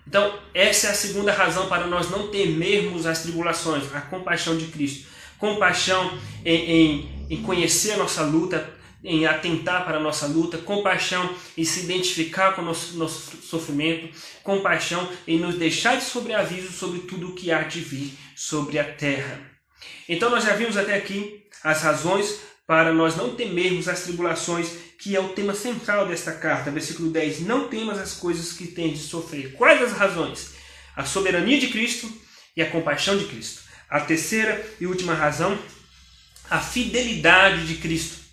Então, 0.08 0.40
essa 0.54 0.88
é 0.88 0.92
a 0.92 0.96
segunda 0.96 1.34
razão 1.34 1.68
para 1.68 1.88
nós 1.88 2.12
não 2.12 2.28
temermos 2.28 3.08
as 3.08 3.24
tribulações, 3.24 3.84
a 3.96 4.02
compaixão 4.02 4.56
de 4.56 4.68
Cristo. 4.68 5.12
Compaixão 5.44 6.18
em, 6.46 6.56
em, 6.56 7.28
em 7.30 7.42
conhecer 7.42 7.92
a 7.92 7.98
nossa 7.98 8.24
luta, 8.24 8.74
em 9.04 9.26
atentar 9.26 9.84
para 9.84 9.98
a 9.98 10.00
nossa 10.00 10.26
luta, 10.26 10.58
compaixão 10.58 11.36
em 11.58 11.66
se 11.66 11.82
identificar 11.82 12.54
com 12.54 12.62
o 12.62 12.66
nosso, 12.66 12.96
nosso 12.96 13.36
sofrimento, 13.42 14.08
compaixão 14.42 15.06
em 15.28 15.38
nos 15.38 15.56
deixar 15.56 15.98
de 15.98 16.06
sobreaviso 16.06 16.72
sobre 16.72 17.00
tudo 17.00 17.28
o 17.28 17.36
que 17.36 17.52
há 17.52 17.62
de 17.64 17.82
vir 17.82 18.14
sobre 18.38 18.80
a 18.80 18.86
terra. 18.86 19.38
Então, 20.08 20.30
nós 20.30 20.46
já 20.46 20.56
vimos 20.56 20.78
até 20.78 20.96
aqui 20.96 21.44
as 21.62 21.82
razões 21.82 22.40
para 22.66 22.94
nós 22.94 23.18
não 23.18 23.36
temermos 23.36 23.90
as 23.90 24.04
tribulações, 24.04 24.70
que 24.98 25.14
é 25.14 25.20
o 25.20 25.34
tema 25.34 25.54
central 25.54 26.08
desta 26.08 26.32
carta, 26.32 26.72
versículo 26.72 27.10
10. 27.10 27.42
Não 27.42 27.68
temas 27.68 28.00
as 28.00 28.14
coisas 28.14 28.54
que 28.54 28.68
tens 28.68 28.98
de 28.98 29.04
sofrer. 29.04 29.52
Quais 29.56 29.82
as 29.82 29.92
razões? 29.92 30.54
A 30.96 31.04
soberania 31.04 31.60
de 31.60 31.68
Cristo 31.68 32.10
e 32.56 32.62
a 32.62 32.72
compaixão 32.72 33.18
de 33.18 33.26
Cristo. 33.26 33.63
A 33.94 34.00
terceira 34.00 34.60
e 34.82 34.88
última 34.88 35.14
razão, 35.14 35.56
a 36.50 36.60
fidelidade 36.60 37.68
de 37.68 37.76
Cristo. 37.76 38.24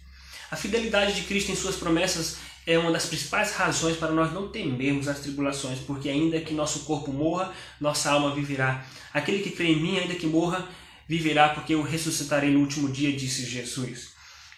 A 0.50 0.56
fidelidade 0.56 1.12
de 1.12 1.24
Cristo 1.24 1.52
em 1.52 1.54
suas 1.54 1.76
promessas 1.76 2.38
é 2.66 2.78
uma 2.78 2.90
das 2.90 3.04
principais 3.04 3.52
razões 3.52 3.98
para 3.98 4.10
nós 4.10 4.32
não 4.32 4.48
temermos 4.48 5.06
as 5.06 5.20
tribulações, 5.20 5.78
porque 5.80 6.08
ainda 6.08 6.40
que 6.40 6.54
nosso 6.54 6.86
corpo 6.86 7.12
morra, 7.12 7.52
nossa 7.78 8.10
alma 8.10 8.34
viverá. 8.34 8.82
Aquele 9.12 9.40
que 9.40 9.50
crê 9.50 9.66
em 9.66 9.82
mim, 9.82 9.98
ainda 9.98 10.14
que 10.14 10.26
morra, 10.26 10.66
viverá 11.06 11.50
porque 11.50 11.74
eu 11.74 11.82
ressuscitarei 11.82 12.50
no 12.50 12.60
último 12.60 12.88
dia, 12.88 13.12
disse 13.12 13.44
Jesus. 13.44 14.14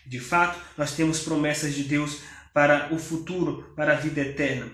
De 0.07 0.21
fato, 0.21 0.57
nós 0.79 0.93
temos 0.93 1.19
promessas 1.19 1.75
de 1.75 1.83
Deus 1.83 2.19
para 2.55 2.95
o 2.95 2.99
futuro, 3.01 3.73
para 3.75 3.95
a 3.95 3.97
vida 3.97 4.21
eterna. 4.21 4.71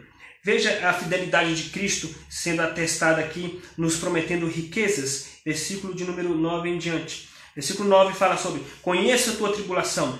Veja 0.48 0.88
a 0.88 0.94
fidelidade 0.94 1.54
de 1.54 1.68
Cristo 1.68 2.08
sendo 2.26 2.62
atestada 2.62 3.20
aqui, 3.20 3.60
nos 3.76 3.96
prometendo 3.96 4.48
riquezas, 4.48 5.26
versículo 5.44 5.94
de 5.94 6.04
número 6.04 6.34
9 6.34 6.70
em 6.70 6.78
diante. 6.78 7.28
Versículo 7.54 7.86
9 7.86 8.14
fala 8.14 8.38
sobre: 8.38 8.62
Conheça 8.80 9.32
a 9.32 9.36
tua 9.36 9.52
tribulação, 9.52 10.18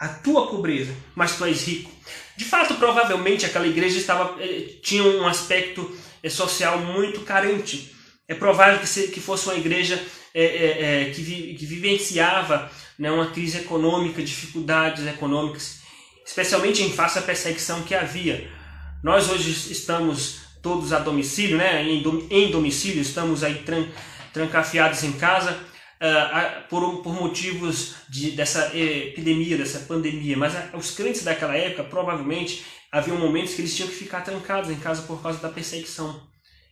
a 0.00 0.08
tua 0.08 0.46
pobreza, 0.46 0.94
mas 1.14 1.36
tu 1.36 1.44
és 1.44 1.66
rico. 1.66 1.90
De 2.34 2.46
fato, 2.46 2.76
provavelmente 2.76 3.44
aquela 3.44 3.66
igreja 3.66 3.98
estava, 3.98 4.42
eh, 4.42 4.78
tinha 4.82 5.02
um 5.02 5.26
aspecto 5.26 5.94
eh, 6.22 6.30
social 6.30 6.78
muito 6.78 7.20
carente. 7.20 7.94
É 8.26 8.34
provável 8.34 8.80
que 8.80 9.20
fosse 9.20 9.48
uma 9.48 9.58
igreja 9.58 10.02
que, 10.32 11.20
vi, 11.20 11.54
que, 11.58 11.66
vivenciava 11.66 12.72
né, 12.98 13.10
uma 13.10 13.32
crise 13.32 13.58
econômica, 13.58 14.22
dificuldades 14.22 15.06
econômicas, 15.06 15.80
especialmente 16.24 16.82
em 16.82 16.90
face 16.90 17.18
à 17.18 17.22
perseguição 17.22 17.82
que 17.82 17.94
havia. 17.94 18.57
Nós 19.02 19.30
hoje 19.30 19.72
estamos 19.72 20.40
todos 20.60 20.92
a 20.92 20.98
domicílio, 20.98 21.56
né, 21.56 21.84
em, 21.84 22.50
domicílio, 22.50 23.00
estamos 23.00 23.44
aí 23.44 23.62
tran, 23.62 23.86
trancafiados 24.32 25.04
em 25.04 25.12
casa 25.12 25.52
uh, 25.52 26.68
por, 26.68 27.00
por 27.00 27.14
motivos 27.14 27.94
de, 28.08 28.32
dessa 28.32 28.76
epidemia, 28.76 29.56
dessa 29.56 29.80
pandemia. 29.80 30.36
Mas 30.36 30.52
uh, 30.54 30.76
os 30.76 30.90
crentes 30.90 31.22
daquela 31.22 31.56
época, 31.56 31.84
provavelmente, 31.84 32.64
haviam 32.90 33.16
momentos 33.16 33.54
que 33.54 33.60
eles 33.60 33.76
tinham 33.76 33.88
que 33.88 33.94
ficar 33.94 34.22
trancados 34.22 34.68
em 34.68 34.80
casa 34.80 35.02
por 35.02 35.22
causa 35.22 35.38
da 35.38 35.48
perseguição. 35.48 36.28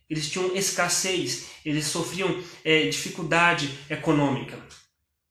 Eles 0.09 0.29
tinham 0.29 0.53
escassez, 0.53 1.47
eles 1.65 1.85
sofriam 1.85 2.43
é, 2.63 2.89
dificuldade 2.89 3.69
econômica. 3.89 4.57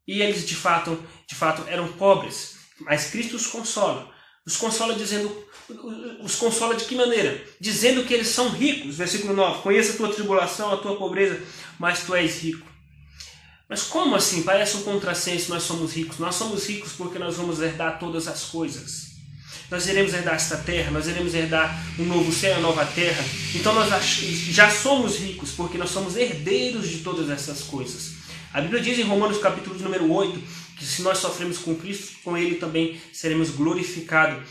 E 0.09 0.23
eles 0.23 0.47
de 0.47 0.55
fato, 0.55 0.99
de 1.29 1.35
fato 1.35 1.63
eram 1.69 1.93
pobres, 1.93 2.57
mas 2.81 3.11
Cristo 3.11 3.37
os 3.37 3.47
consola. 3.47 4.16
Os 4.47 4.57
consola 4.57 4.95
dizendo, 4.95 5.45
os 6.23 6.37
consola 6.37 6.77
de 6.77 6.85
que 6.85 6.95
maneira? 6.95 7.45
Dizendo 7.59 8.05
que 8.05 8.15
eles 8.15 8.29
são 8.29 8.49
ricos. 8.51 8.97
Versículo 8.97 9.35
9: 9.35 9.63
Conheça 9.63 9.93
a 9.93 9.97
tua 9.97 10.13
tribulação, 10.13 10.73
a 10.73 10.77
tua 10.77 10.97
pobreza, 10.97 11.43
mas 11.79 12.05
tu 12.05 12.15
és 12.15 12.41
rico. 12.41 12.67
Mas 13.69 13.83
como 13.83 14.15
assim? 14.15 14.45
Parece 14.45 14.77
um 14.77 14.83
contrassenso, 14.85 15.51
nós 15.51 15.65
somos 15.65 15.93
ricos. 15.93 16.19
Nós 16.19 16.37
somos 16.37 16.65
ricos 16.69 16.93
porque 16.93 17.19
nós 17.19 17.37
vamos 17.37 17.61
herdar 17.61 17.99
todas 17.99 18.29
as 18.29 18.45
coisas. 18.45 19.17
Nós 19.69 19.89
iremos 19.89 20.15
herdar 20.15 20.37
esta 20.37 20.57
terra, 20.59 20.93
nós 20.93 21.09
iremos 21.09 21.35
herdar 21.35 21.85
um 21.99 22.05
novo 22.05 22.33
céu, 22.33 22.53
uma 22.53 22.69
nova 22.69 22.87
terra. 22.87 23.25
Então 23.53 23.75
nós 23.75 23.89
já 24.51 24.71
somos 24.71 25.17
ricos 25.17 25.51
porque 25.51 25.77
nós 25.77 25.91
somos 25.91 26.17
herdeiros 26.17 26.89
de 26.89 26.99
todas 26.99 27.29
essas 27.29 27.63
coisas. 27.63 28.13
A 28.53 28.61
Bíblia 28.61 28.81
diz 28.81 28.97
em 28.97 29.03
Romanos 29.03 29.39
capítulo 29.39 29.77
número 29.81 30.09
8 30.13 30.41
que 30.77 30.85
se 30.85 31.03
nós 31.03 31.19
sofremos 31.19 31.59
com 31.59 31.75
Cristo, 31.75 32.19
com 32.23 32.37
Ele 32.37 32.57
também 32.57 33.01
seremos 33.13 33.51
glorificados, 33.51 34.47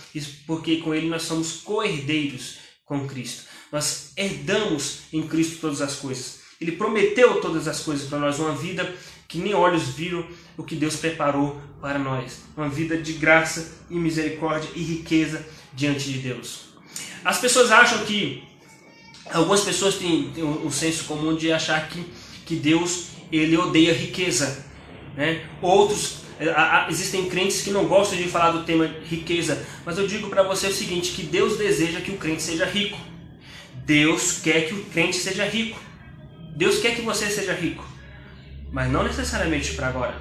porque 0.47 0.77
com 0.77 0.93
Ele 0.93 1.07
nós 1.07 1.23
somos 1.23 1.57
co-herdeiros 1.57 2.57
com 2.85 3.07
Cristo. 3.07 3.43
Nós 3.71 4.11
herdamos 4.17 5.01
em 5.13 5.27
Cristo 5.27 5.57
todas 5.59 5.81
as 5.81 5.95
coisas. 5.95 6.39
Ele 6.59 6.71
prometeu 6.71 7.41
todas 7.41 7.67
as 7.67 7.81
coisas 7.81 8.07
para 8.07 8.19
nós, 8.19 8.39
uma 8.39 8.55
vida 8.55 8.95
que 9.27 9.38
nem 9.38 9.53
olhos 9.53 9.89
viram 9.89 10.25
o 10.57 10.63
que 10.63 10.75
Deus 10.75 10.95
preparou 10.95 11.61
para 11.81 11.99
nós. 11.99 12.39
Uma 12.55 12.69
vida 12.69 12.97
de 12.97 13.13
graça 13.13 13.79
e 13.89 13.95
misericórdia 13.95 14.69
e 14.75 14.81
riqueza 14.81 15.45
diante 15.73 16.11
de 16.11 16.19
Deus. 16.19 16.65
As 17.23 17.39
pessoas 17.39 17.71
acham 17.71 18.05
que, 18.05 18.43
algumas 19.31 19.61
pessoas 19.61 19.95
têm, 19.95 20.31
têm 20.31 20.43
o, 20.43 20.71
senso 20.71 21.05
comum 21.05 21.35
de 21.35 21.51
achar 21.51 21.89
que, 21.89 22.05
que 22.45 22.55
Deus 22.55 23.07
ele 23.31 23.57
odeia 23.57 23.93
riqueza. 23.93 24.64
Né? 25.15 25.45
Outros, 25.62 26.17
eh, 26.39 26.54
existem 26.89 27.30
crentes 27.30 27.62
que 27.62 27.71
não 27.71 27.86
gostam 27.86 28.17
de 28.17 28.25
falar 28.25 28.51
do 28.51 28.63
tema 28.63 28.89
riqueza, 29.06 29.65
mas 29.86 29.97
eu 29.97 30.08
digo 30.08 30.30
para 30.30 30.43
você 30.43 30.67
o 30.67 30.73
seguinte, 30.73 31.12
que 31.12 31.23
Deus 31.23 31.58
deseja 31.58 32.01
que 32.01 32.12
o 32.12 32.17
crente 32.17 32.41
seja 32.41 32.65
rico. 32.65 32.99
Deus 33.86 34.39
quer 34.39 34.67
que 34.67 34.73
o 34.73 34.84
crente 34.86 35.17
seja 35.17 35.45
rico. 35.45 35.80
Deus 36.56 36.80
quer 36.80 36.95
que 36.95 37.01
você 37.01 37.30
seja 37.30 37.54
rico, 37.54 37.86
mas 38.71 38.89
não 38.89 39.04
necessariamente 39.04 39.73
para 39.73 39.88
agora. 39.88 40.15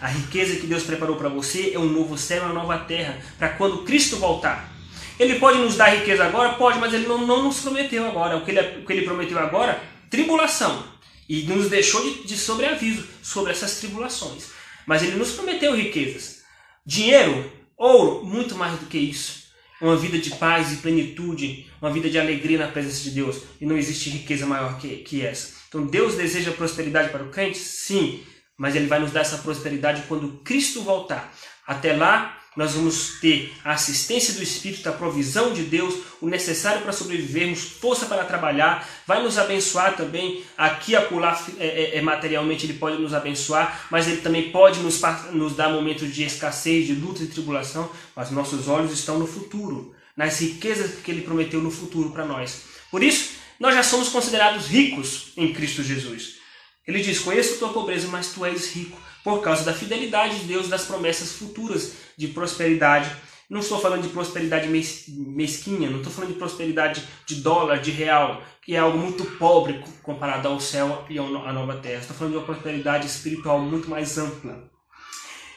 A 0.00 0.08
riqueza 0.08 0.60
que 0.60 0.66
Deus 0.66 0.82
preparou 0.82 1.16
para 1.16 1.28
você 1.28 1.72
é 1.74 1.78
um 1.78 1.86
novo 1.86 2.16
céu 2.16 2.44
uma 2.44 2.52
nova 2.52 2.78
terra, 2.78 3.18
para 3.38 3.48
quando 3.50 3.84
Cristo 3.84 4.16
voltar. 4.16 4.70
Ele 5.18 5.38
pode 5.38 5.58
nos 5.58 5.76
dar 5.76 5.86
riqueza 5.86 6.24
agora? 6.24 6.50
Pode, 6.50 6.78
mas 6.78 6.94
ele 6.94 7.06
não, 7.06 7.26
não 7.26 7.42
nos 7.42 7.60
prometeu 7.60 8.06
agora. 8.06 8.36
O 8.36 8.44
que, 8.44 8.52
ele, 8.52 8.60
o 8.60 8.86
que 8.86 8.92
ele 8.92 9.02
prometeu 9.02 9.38
agora? 9.38 9.80
Tribulação. 10.08 10.84
E 11.28 11.42
nos 11.42 11.68
deixou 11.68 12.02
de, 12.02 12.24
de 12.24 12.36
sobreaviso 12.36 13.06
sobre 13.22 13.52
essas 13.52 13.78
tribulações. 13.78 14.46
Mas 14.86 15.02
ele 15.02 15.16
nos 15.16 15.32
prometeu 15.32 15.76
riquezas. 15.76 16.42
Dinheiro, 16.86 17.52
ouro, 17.76 18.24
muito 18.24 18.54
mais 18.54 18.78
do 18.78 18.86
que 18.86 18.98
isso 18.98 19.48
uma 19.80 19.96
vida 19.96 20.18
de 20.18 20.30
paz 20.30 20.72
e 20.72 20.76
plenitude, 20.78 21.66
uma 21.80 21.90
vida 21.90 22.10
de 22.10 22.18
alegria 22.18 22.58
na 22.58 22.68
presença 22.68 23.02
de 23.02 23.10
Deus. 23.10 23.42
E 23.60 23.66
não 23.66 23.76
existe 23.76 24.10
riqueza 24.10 24.46
maior 24.46 24.78
que, 24.78 24.96
que 24.98 25.24
essa. 25.24 25.56
Então 25.68 25.86
Deus 25.86 26.16
deseja 26.16 26.50
prosperidade 26.52 27.10
para 27.10 27.22
o 27.22 27.30
crente? 27.30 27.58
Sim, 27.58 28.22
mas 28.56 28.74
Ele 28.74 28.86
vai 28.86 28.98
nos 28.98 29.12
dar 29.12 29.20
essa 29.20 29.38
prosperidade 29.38 30.04
quando 30.08 30.40
Cristo 30.42 30.82
voltar. 30.82 31.32
Até 31.66 31.92
lá, 31.92 32.37
nós 32.58 32.72
vamos 32.72 33.20
ter 33.20 33.54
a 33.64 33.74
assistência 33.74 34.34
do 34.34 34.42
Espírito, 34.42 34.88
a 34.88 34.92
provisão 34.92 35.52
de 35.52 35.62
Deus, 35.62 35.94
o 36.20 36.26
necessário 36.26 36.82
para 36.82 36.92
sobrevivermos, 36.92 37.60
força 37.60 38.06
para 38.06 38.24
trabalhar, 38.24 38.84
vai 39.06 39.22
nos 39.22 39.38
abençoar 39.38 39.96
também, 39.96 40.42
aqui 40.56 40.96
a 40.96 41.02
pular 41.02 41.40
é, 41.60 41.66
é, 41.66 41.98
é, 41.98 42.02
materialmente 42.02 42.66
Ele 42.66 42.72
pode 42.72 43.00
nos 43.00 43.14
abençoar, 43.14 43.86
mas 43.92 44.08
Ele 44.08 44.22
também 44.22 44.50
pode 44.50 44.80
nos, 44.80 45.00
nos 45.30 45.54
dar 45.54 45.68
momentos 45.68 46.12
de 46.12 46.24
escassez, 46.24 46.88
de 46.88 46.94
luta 46.94 47.22
e 47.22 47.28
tribulação, 47.28 47.88
mas 48.16 48.32
nossos 48.32 48.66
olhos 48.66 48.92
estão 48.92 49.20
no 49.20 49.26
futuro, 49.28 49.94
nas 50.16 50.40
riquezas 50.40 50.96
que 50.96 51.12
Ele 51.12 51.20
prometeu 51.20 51.60
no 51.60 51.70
futuro 51.70 52.10
para 52.10 52.26
nós. 52.26 52.62
Por 52.90 53.04
isso, 53.04 53.34
nós 53.60 53.72
já 53.72 53.84
somos 53.84 54.08
considerados 54.08 54.66
ricos 54.66 55.28
em 55.36 55.52
Cristo 55.52 55.84
Jesus. 55.84 56.38
Ele 56.84 57.00
diz: 57.00 57.20
Conheço 57.20 57.54
a 57.54 57.58
tua 57.58 57.72
pobreza, 57.72 58.08
mas 58.08 58.32
tu 58.32 58.44
és 58.44 58.74
rico 58.74 58.98
por 59.28 59.42
causa 59.42 59.62
da 59.62 59.74
fidelidade 59.74 60.40
de 60.40 60.44
Deus 60.46 60.68
das 60.68 60.86
promessas 60.86 61.32
futuras 61.32 61.92
de 62.16 62.28
prosperidade. 62.28 63.10
Não 63.48 63.60
estou 63.60 63.78
falando 63.80 64.02
de 64.02 64.08
prosperidade 64.08 64.68
mesquinha, 64.68 65.90
não 65.90 65.98
estou 65.98 66.12
falando 66.12 66.32
de 66.32 66.38
prosperidade 66.38 67.02
de 67.26 67.36
dólar, 67.36 67.78
de 67.80 67.90
real, 67.90 68.42
que 68.62 68.74
é 68.74 68.78
algo 68.78 68.98
muito 68.98 69.24
pobre 69.38 69.82
comparado 70.02 70.48
ao 70.48 70.60
céu 70.60 71.04
e 71.08 71.18
à 71.18 71.52
nova 71.52 71.76
terra. 71.76 72.00
Estou 72.00 72.16
falando 72.16 72.32
de 72.32 72.38
uma 72.38 72.46
prosperidade 72.46 73.06
espiritual 73.06 73.60
muito 73.60 73.88
mais 73.88 74.16
ampla. 74.18 74.70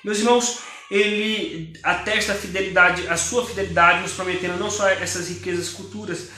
Meus 0.03 0.19
irmãos, 0.19 0.59
ele 0.89 1.73
atesta 1.83 2.33
a 2.33 2.35
fidelidade, 2.35 3.07
a 3.07 3.15
sua 3.15 3.45
fidelidade, 3.45 4.01
nos 4.01 4.13
prometendo 4.13 4.57
não 4.57 4.69
só 4.69 4.89
essas 4.89 5.29
riquezas 5.29 5.69
futuras, 5.69 6.29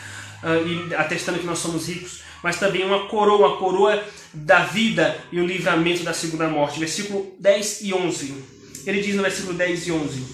uh, 0.44 0.68
e 0.68 0.94
atestando 0.96 1.40
que 1.40 1.46
nós 1.46 1.60
somos 1.60 1.88
ricos, 1.88 2.22
mas 2.44 2.60
também 2.60 2.84
uma 2.84 3.08
coroa, 3.08 3.48
uma 3.48 3.58
coroa 3.58 4.04
da 4.34 4.66
vida 4.66 5.18
e 5.32 5.40
o 5.40 5.48
livramento 5.48 6.04
da 6.04 6.14
segunda 6.14 6.50
morte. 6.50 6.78
Versículo 6.78 7.34
10 7.40 7.82
e 7.84 7.94
11. 7.94 8.36
Ele 8.86 9.02
diz 9.02 9.16
no 9.16 9.24
versículo 9.24 9.54
10 9.54 9.88
e 9.88 9.92
11: 9.94 10.26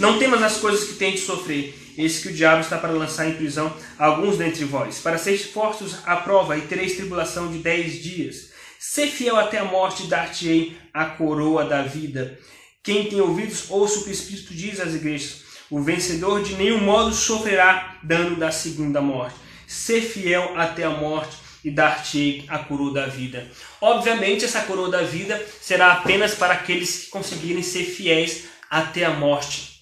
Não 0.00 0.18
temas 0.18 0.42
as 0.42 0.56
coisas 0.56 0.88
que 0.88 0.94
tem 0.94 1.12
de 1.12 1.18
sofrer, 1.18 1.76
eis 1.98 2.20
que 2.20 2.28
o 2.28 2.32
diabo 2.32 2.62
está 2.62 2.78
para 2.78 2.92
lançar 2.92 3.28
em 3.28 3.34
prisão 3.34 3.72
alguns 3.98 4.38
dentre 4.38 4.64
vós, 4.64 4.98
para 4.98 5.18
seres 5.18 5.44
fortes 5.44 5.98
à 6.06 6.16
prova 6.16 6.56
e 6.56 6.62
tereis 6.62 6.96
tribulação 6.96 7.52
de 7.52 7.58
dez 7.58 8.02
dias. 8.02 8.56
Ser 8.78 9.08
fiel 9.08 9.36
até 9.36 9.58
a 9.58 9.64
morte, 9.64 10.06
dar-te-ei 10.06 10.76
a 10.94 11.04
coroa 11.04 11.64
da 11.64 11.82
vida. 11.82 12.38
Quem 12.82 13.06
tem 13.06 13.20
ouvidos, 13.20 13.64
ouça 13.68 13.98
o 13.98 14.04
que 14.04 14.10
o 14.10 14.12
Espírito 14.12 14.54
diz 14.54 14.80
às 14.80 14.94
igrejas. 14.94 15.44
O 15.68 15.82
vencedor 15.82 16.42
de 16.42 16.54
nenhum 16.54 16.78
modo 16.78 17.12
sofrerá 17.12 17.98
dano 18.02 18.36
da 18.36 18.52
segunda 18.52 19.00
morte 19.00 19.45
ser 19.66 20.00
fiel 20.00 20.52
até 20.56 20.84
a 20.84 20.90
morte 20.90 21.36
e 21.64 21.70
dar-te 21.70 22.44
a 22.48 22.58
coroa 22.60 22.92
da 22.92 23.06
vida. 23.06 23.50
Obviamente, 23.80 24.44
essa 24.44 24.62
coroa 24.62 24.88
da 24.88 25.02
vida 25.02 25.44
será 25.60 25.94
apenas 25.94 26.34
para 26.34 26.54
aqueles 26.54 27.04
que 27.04 27.10
conseguirem 27.10 27.62
ser 27.62 27.84
fiéis 27.84 28.44
até 28.70 29.04
a 29.04 29.10
morte. 29.10 29.80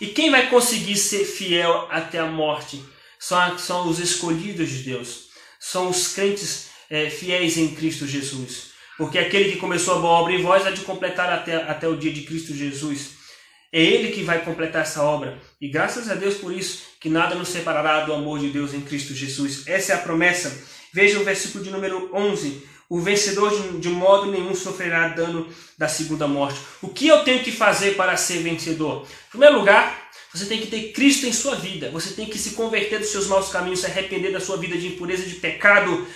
E 0.00 0.06
quem 0.06 0.30
vai 0.30 0.48
conseguir 0.48 0.96
ser 0.96 1.24
fiel 1.24 1.88
até 1.90 2.18
a 2.18 2.26
morte? 2.26 2.82
São, 3.18 3.58
são 3.58 3.88
os 3.88 3.98
escolhidos 3.98 4.68
de 4.70 4.78
Deus, 4.84 5.28
são 5.58 5.88
os 5.88 6.08
crentes 6.08 6.68
é, 6.88 7.10
fiéis 7.10 7.56
em 7.56 7.74
Cristo 7.74 8.06
Jesus. 8.06 8.70
Porque 8.96 9.18
aquele 9.18 9.52
que 9.52 9.58
começou 9.58 9.96
a 9.96 9.98
boa 9.98 10.20
obra 10.20 10.32
em 10.32 10.42
vós 10.42 10.66
há 10.66 10.70
de 10.70 10.82
completar 10.82 11.30
até, 11.32 11.56
até 11.56 11.88
o 11.88 11.96
dia 11.96 12.12
de 12.12 12.22
Cristo 12.22 12.54
Jesus. 12.54 13.16
É 13.72 13.82
Ele 13.82 14.12
que 14.12 14.22
vai 14.22 14.44
completar 14.44 14.82
essa 14.82 15.02
obra. 15.02 15.38
E 15.60 15.68
graças 15.68 16.10
a 16.10 16.14
Deus 16.14 16.34
por 16.34 16.52
isso, 16.52 16.82
que 17.00 17.08
nada 17.08 17.34
nos 17.34 17.48
separará 17.48 18.04
do 18.04 18.12
amor 18.12 18.38
de 18.38 18.50
Deus 18.50 18.74
em 18.74 18.80
Cristo 18.82 19.14
Jesus. 19.14 19.66
Essa 19.66 19.92
é 19.92 19.94
a 19.94 20.00
promessa. 20.00 20.54
Veja 20.92 21.18
o 21.18 21.24
versículo 21.24 21.64
de 21.64 21.70
número 21.70 22.10
11. 22.12 22.62
O 22.88 23.00
vencedor 23.00 23.78
de, 23.80 23.88
modo 23.88 24.30
nenhum 24.30 24.54
sofrerá 24.54 25.08
dano 25.08 25.48
da 25.76 25.88
segunda 25.88 26.28
morte. 26.28 26.60
O 26.82 26.88
que 26.88 27.08
eu 27.08 27.24
tenho 27.24 27.42
que 27.42 27.50
fazer 27.50 27.96
para 27.96 28.16
ser 28.16 28.42
vencedor? 28.42 29.06
Em 29.28 29.30
primeiro 29.30 29.58
lugar, 29.58 30.10
você 30.32 30.44
tem 30.44 30.60
que 30.60 30.66
ter 30.66 30.92
Cristo 30.92 31.26
em 31.26 31.32
sua 31.32 31.56
vida. 31.56 31.90
Você 31.90 32.10
tem 32.10 32.26
que 32.26 32.38
se 32.38 32.50
converter 32.50 33.00
dos 33.00 33.08
seus 33.08 33.26
maus 33.26 33.48
caminhos, 33.48 33.80
se 33.80 33.86
arrepender 33.86 34.32
da 34.32 34.40
sua 34.40 34.58
vida 34.58 34.76
de 34.76 34.88
impureza, 34.88 35.24
de 35.24 35.36
pecado, 35.36 36.06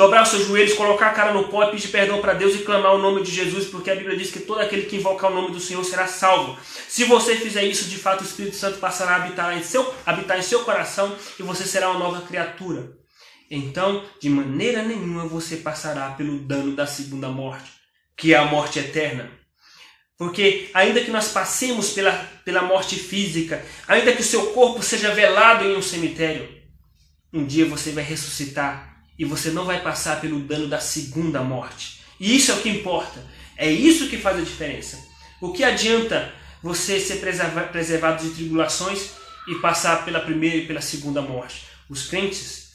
dobrar 0.00 0.22
os 0.22 0.30
seus 0.30 0.46
joelhos, 0.46 0.72
colocar 0.72 1.08
a 1.08 1.12
cara 1.12 1.34
no 1.34 1.48
pó 1.48 1.66
pedir 1.66 1.88
perdão 1.88 2.22
para 2.22 2.32
Deus 2.32 2.54
e 2.54 2.60
clamar 2.60 2.94
o 2.94 2.98
nome 2.98 3.22
de 3.22 3.30
Jesus, 3.30 3.66
porque 3.66 3.90
a 3.90 3.94
Bíblia 3.94 4.16
diz 4.16 4.30
que 4.30 4.40
todo 4.40 4.58
aquele 4.58 4.86
que 4.86 4.96
invocar 4.96 5.30
o 5.30 5.34
nome 5.34 5.50
do 5.50 5.60
Senhor 5.60 5.84
será 5.84 6.06
salvo. 6.06 6.58
Se 6.88 7.04
você 7.04 7.36
fizer 7.36 7.64
isso, 7.64 7.86
de 7.86 7.98
fato 7.98 8.22
o 8.22 8.24
Espírito 8.24 8.56
Santo 8.56 8.78
passará 8.78 9.12
a 9.12 9.16
habitar 9.16 9.54
em 9.58 9.62
seu, 9.62 9.94
habitar 10.06 10.38
em 10.38 10.42
seu 10.42 10.64
coração 10.64 11.14
e 11.38 11.42
você 11.42 11.64
será 11.64 11.90
uma 11.90 11.98
nova 11.98 12.22
criatura. 12.22 12.92
Então, 13.50 14.02
de 14.18 14.30
maneira 14.30 14.82
nenhuma 14.82 15.26
você 15.26 15.58
passará 15.58 16.08
pelo 16.12 16.38
dano 16.38 16.74
da 16.74 16.86
segunda 16.86 17.28
morte, 17.28 17.70
que 18.16 18.32
é 18.32 18.38
a 18.38 18.46
morte 18.46 18.78
eterna. 18.78 19.30
Porque 20.16 20.70
ainda 20.72 21.02
que 21.02 21.10
nós 21.10 21.28
passemos 21.28 21.90
pela, 21.90 22.12
pela 22.42 22.62
morte 22.62 22.96
física, 22.96 23.62
ainda 23.86 24.14
que 24.14 24.22
o 24.22 24.24
seu 24.24 24.46
corpo 24.52 24.82
seja 24.82 25.12
velado 25.12 25.66
em 25.66 25.76
um 25.76 25.82
cemitério, 25.82 26.48
um 27.30 27.44
dia 27.44 27.66
você 27.66 27.90
vai 27.90 28.02
ressuscitar 28.02 28.89
e 29.20 29.24
você 29.26 29.50
não 29.50 29.66
vai 29.66 29.82
passar 29.82 30.18
pelo 30.18 30.40
dano 30.40 30.66
da 30.66 30.80
segunda 30.80 31.42
morte. 31.42 32.00
E 32.18 32.34
isso 32.34 32.50
é 32.50 32.54
o 32.54 32.62
que 32.62 32.70
importa. 32.70 33.22
É 33.54 33.70
isso 33.70 34.08
que 34.08 34.16
faz 34.16 34.38
a 34.38 34.42
diferença. 34.42 34.98
O 35.42 35.52
que 35.52 35.62
adianta 35.62 36.32
você 36.62 36.98
ser 36.98 37.16
preservado 37.70 38.24
de 38.26 38.34
tribulações 38.34 39.10
e 39.46 39.56
passar 39.56 40.06
pela 40.06 40.20
primeira 40.20 40.56
e 40.56 40.66
pela 40.66 40.80
segunda 40.80 41.20
morte? 41.20 41.66
Os 41.86 42.06
crentes 42.06 42.70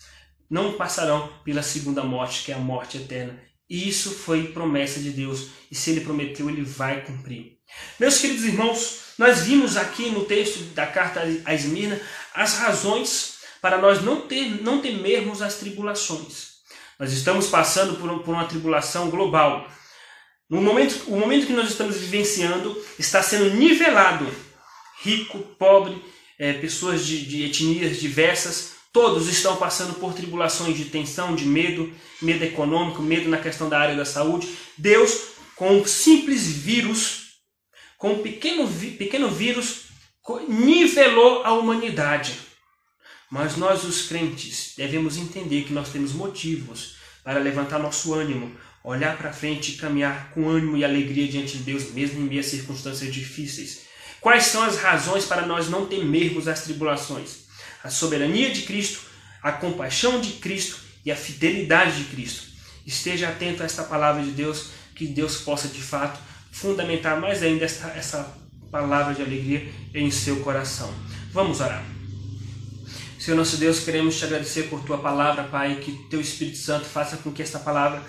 não 0.47 0.73
passarão 0.73 1.34
pela 1.43 1.63
segunda 1.63 2.03
morte, 2.03 2.43
que 2.43 2.51
é 2.51 2.55
a 2.55 2.60
morte 2.60 2.97
eterna. 2.97 3.41
Isso 3.67 4.12
foi 4.12 4.49
promessa 4.49 4.99
de 4.99 5.10
Deus. 5.10 5.47
E 5.71 5.73
se 5.73 5.89
ele 5.89 6.01
prometeu, 6.01 6.47
ele 6.47 6.62
vai 6.62 7.01
cumprir. 7.01 7.58
Meus 7.99 8.19
queridos 8.19 8.43
irmãos, 8.43 8.99
nós 9.17 9.45
vimos 9.45 9.77
aqui 9.77 10.12
no 10.12 10.25
texto 10.25 10.60
da 10.75 10.86
carta 10.86 11.21
a 11.43 11.55
Esmirna 11.55 11.99
as 12.36 12.60
razões 12.60 13.35
para 13.65 13.80
nós 13.80 14.04
não, 14.04 14.21
ter, 14.21 14.62
não 14.62 14.80
temermos 14.80 15.41
as 15.41 15.56
tribulações. 15.56 16.58
Nós 16.99 17.12
estamos 17.12 17.47
passando 17.47 17.95
por, 17.95 18.19
por 18.19 18.36
uma 18.36 18.45
tribulação 18.45 19.10
global. 19.10 19.67
No 20.47 20.62
momento, 20.62 21.06
o 21.08 21.17
momento 21.17 21.47
que 21.47 21.54
nós 21.54 21.71
estamos 21.71 21.97
vivenciando 21.97 22.80
está 22.99 23.23
sendo 23.23 23.56
nivelado. 23.56 24.32
Rico, 25.01 25.39
pobre, 25.58 25.99
é, 26.38 26.54
pessoas 26.54 27.04
de, 27.08 27.25
de 27.25 27.45
etnias 27.45 27.99
diversas, 27.99 28.75
Todos 28.93 29.28
estão 29.28 29.58
passando 29.58 29.95
por 29.95 30.13
tribulações 30.13 30.78
de 30.78 30.86
tensão, 30.86 31.36
de 31.36 31.43
medo, 31.43 31.91
medo 32.21 32.45
econômico, 32.45 33.01
medo 33.01 33.28
na 33.28 33.39
questão 33.39 33.67
da 33.67 33.78
área 33.78 33.95
da 33.95 34.06
saúde. 34.06 34.47
Deus, 34.78 35.32
com 35.56 35.80
um 35.80 35.86
simples 35.86 36.47
vírus, 36.47 37.39
com 37.97 38.13
um 38.13 38.21
pequeno, 38.21 38.65
pequeno 38.97 39.28
vírus, 39.28 39.88
nivelou 40.47 41.43
a 41.43 41.51
humanidade. 41.51 42.44
Mas 43.36 43.58
nós, 43.58 43.84
os 43.84 44.04
crentes, 44.04 44.71
devemos 44.78 45.17
entender 45.17 45.63
que 45.63 45.74
nós 45.74 45.89
temos 45.89 46.13
motivos 46.13 46.95
para 47.21 47.38
levantar 47.38 47.78
nosso 47.80 48.13
ânimo, 48.13 48.56
olhar 48.82 49.17
para 49.17 49.34
frente 49.34 49.74
e 49.74 49.76
caminhar 49.76 50.32
com 50.34 50.48
ânimo 50.48 50.78
e 50.78 50.86
alegria 50.86 51.28
diante 51.28 51.58
de 51.58 51.63
Deus, 51.63 51.91
mesmo 51.91 52.21
em 52.21 52.30
meio 52.30 52.39
a 52.39 52.43
circunstâncias 52.43 53.13
difíceis. 53.13 53.82
Quais 54.21 54.45
são 54.45 54.63
as 54.63 54.78
razões 54.78 55.26
para 55.26 55.45
nós 55.45 55.69
não 55.69 55.86
temermos 55.86 56.48
as 56.48 56.62
tribulações? 56.62 57.39
A 57.84 57.89
soberania 57.89 58.52
de 58.52 58.62
Cristo, 58.62 59.02
a 59.43 59.52
compaixão 59.52 60.21
de 60.21 60.32
Cristo 60.39 60.80
e 61.04 61.12
a 61.12 61.15
fidelidade 61.17 61.98
de 61.98 62.06
Cristo. 62.06 62.45
Esteja 62.86 63.28
atento 63.28 63.63
a 63.63 63.65
esta 63.65 63.84
palavra 63.84 64.24
de 64.24 64.32
Deus, 64.32 64.67
que 64.95 65.08
Deus 65.08 65.41
possa 65.41 65.67
de 65.67 65.82
fato 65.82 66.17
fundamentar 66.54 67.19
mais 67.19 67.43
ainda 67.43 67.65
esta, 67.65 67.89
essa 67.89 68.34
palavra 68.71 69.13
de 69.13 69.21
alegria 69.21 69.69
em 69.93 70.10
seu 70.10 70.39
coração. 70.39 70.89
Vamos 71.34 71.60
orar. 71.60 71.94
Senhor 73.25 73.38
nosso 73.38 73.57
Deus, 73.57 73.79
queremos 73.79 74.19
te 74.19 74.23
agradecer 74.23 74.69
por 74.69 74.83
tua 74.83 74.99
palavra, 74.99 75.45
Pai, 75.45 75.77
que 75.77 75.93
teu 76.11 76.21
Espírito 76.21 76.59
Santo 76.59 76.85
faça 76.85 77.17
com 77.17 77.31
que 77.31 77.41
esta 77.41 77.57
palavra 77.57 78.03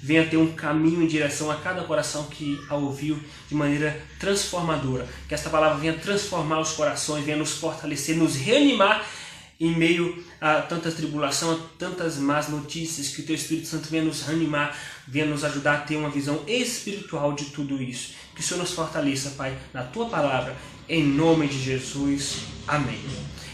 venha 0.00 0.24
ter 0.24 0.36
um 0.36 0.52
caminho 0.52 1.02
em 1.02 1.08
direção 1.08 1.50
a 1.50 1.56
cada 1.56 1.82
coração 1.82 2.26
que 2.26 2.56
a 2.68 2.76
ouviu 2.76 3.18
de 3.48 3.54
maneira 3.56 4.00
transformadora. 4.20 5.08
Que 5.26 5.34
esta 5.34 5.50
palavra 5.50 5.76
venha 5.76 5.94
transformar 5.94 6.60
os 6.60 6.70
corações, 6.70 7.24
venha 7.24 7.36
nos 7.36 7.50
fortalecer, 7.50 8.16
nos 8.16 8.36
reanimar 8.36 9.04
em 9.58 9.76
meio 9.76 10.24
a 10.40 10.62
tanta 10.62 10.92
tribulação, 10.92 11.50
a 11.50 11.58
tantas 11.76 12.18
más 12.18 12.48
notícias, 12.48 13.08
que 13.08 13.22
o 13.22 13.26
Teu 13.26 13.34
Espírito 13.34 13.66
Santo 13.66 13.88
venha 13.90 14.04
nos 14.04 14.22
reanimar, 14.22 14.78
venha 15.04 15.26
nos 15.26 15.42
ajudar 15.42 15.74
a 15.74 15.78
ter 15.78 15.96
uma 15.96 16.10
visão 16.10 16.44
espiritual 16.46 17.32
de 17.32 17.46
tudo 17.46 17.82
isso. 17.82 18.12
Que 18.36 18.40
o 18.40 18.44
Senhor 18.44 18.60
nos 18.60 18.70
fortaleça, 18.70 19.30
Pai, 19.30 19.58
na 19.74 19.82
Tua 19.82 20.08
palavra, 20.08 20.56
em 20.88 21.02
nome 21.02 21.48
de 21.48 21.60
Jesus. 21.60 22.44
Amém. 22.68 23.00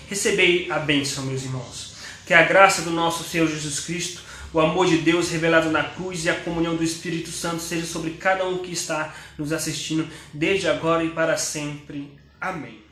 Recebei 0.08 0.70
a 0.70 0.78
bênção, 0.78 1.24
meus 1.24 1.42
irmãos. 1.42 1.96
Que 2.26 2.34
a 2.34 2.42
graça 2.42 2.82
do 2.82 2.90
nosso 2.90 3.24
Senhor 3.24 3.46
Jesus 3.48 3.80
Cristo, 3.80 4.22
o 4.52 4.60
amor 4.60 4.86
de 4.86 4.98
Deus 4.98 5.30
revelado 5.30 5.70
na 5.70 5.84
cruz 5.84 6.24
e 6.24 6.30
a 6.30 6.34
comunhão 6.34 6.76
do 6.76 6.84
Espírito 6.84 7.30
Santo 7.30 7.60
seja 7.60 7.86
sobre 7.86 8.12
cada 8.12 8.46
um 8.46 8.58
que 8.58 8.72
está 8.72 9.14
nos 9.36 9.52
assistindo, 9.52 10.08
desde 10.32 10.68
agora 10.68 11.04
e 11.04 11.10
para 11.10 11.36
sempre. 11.36 12.16
Amém. 12.40 12.85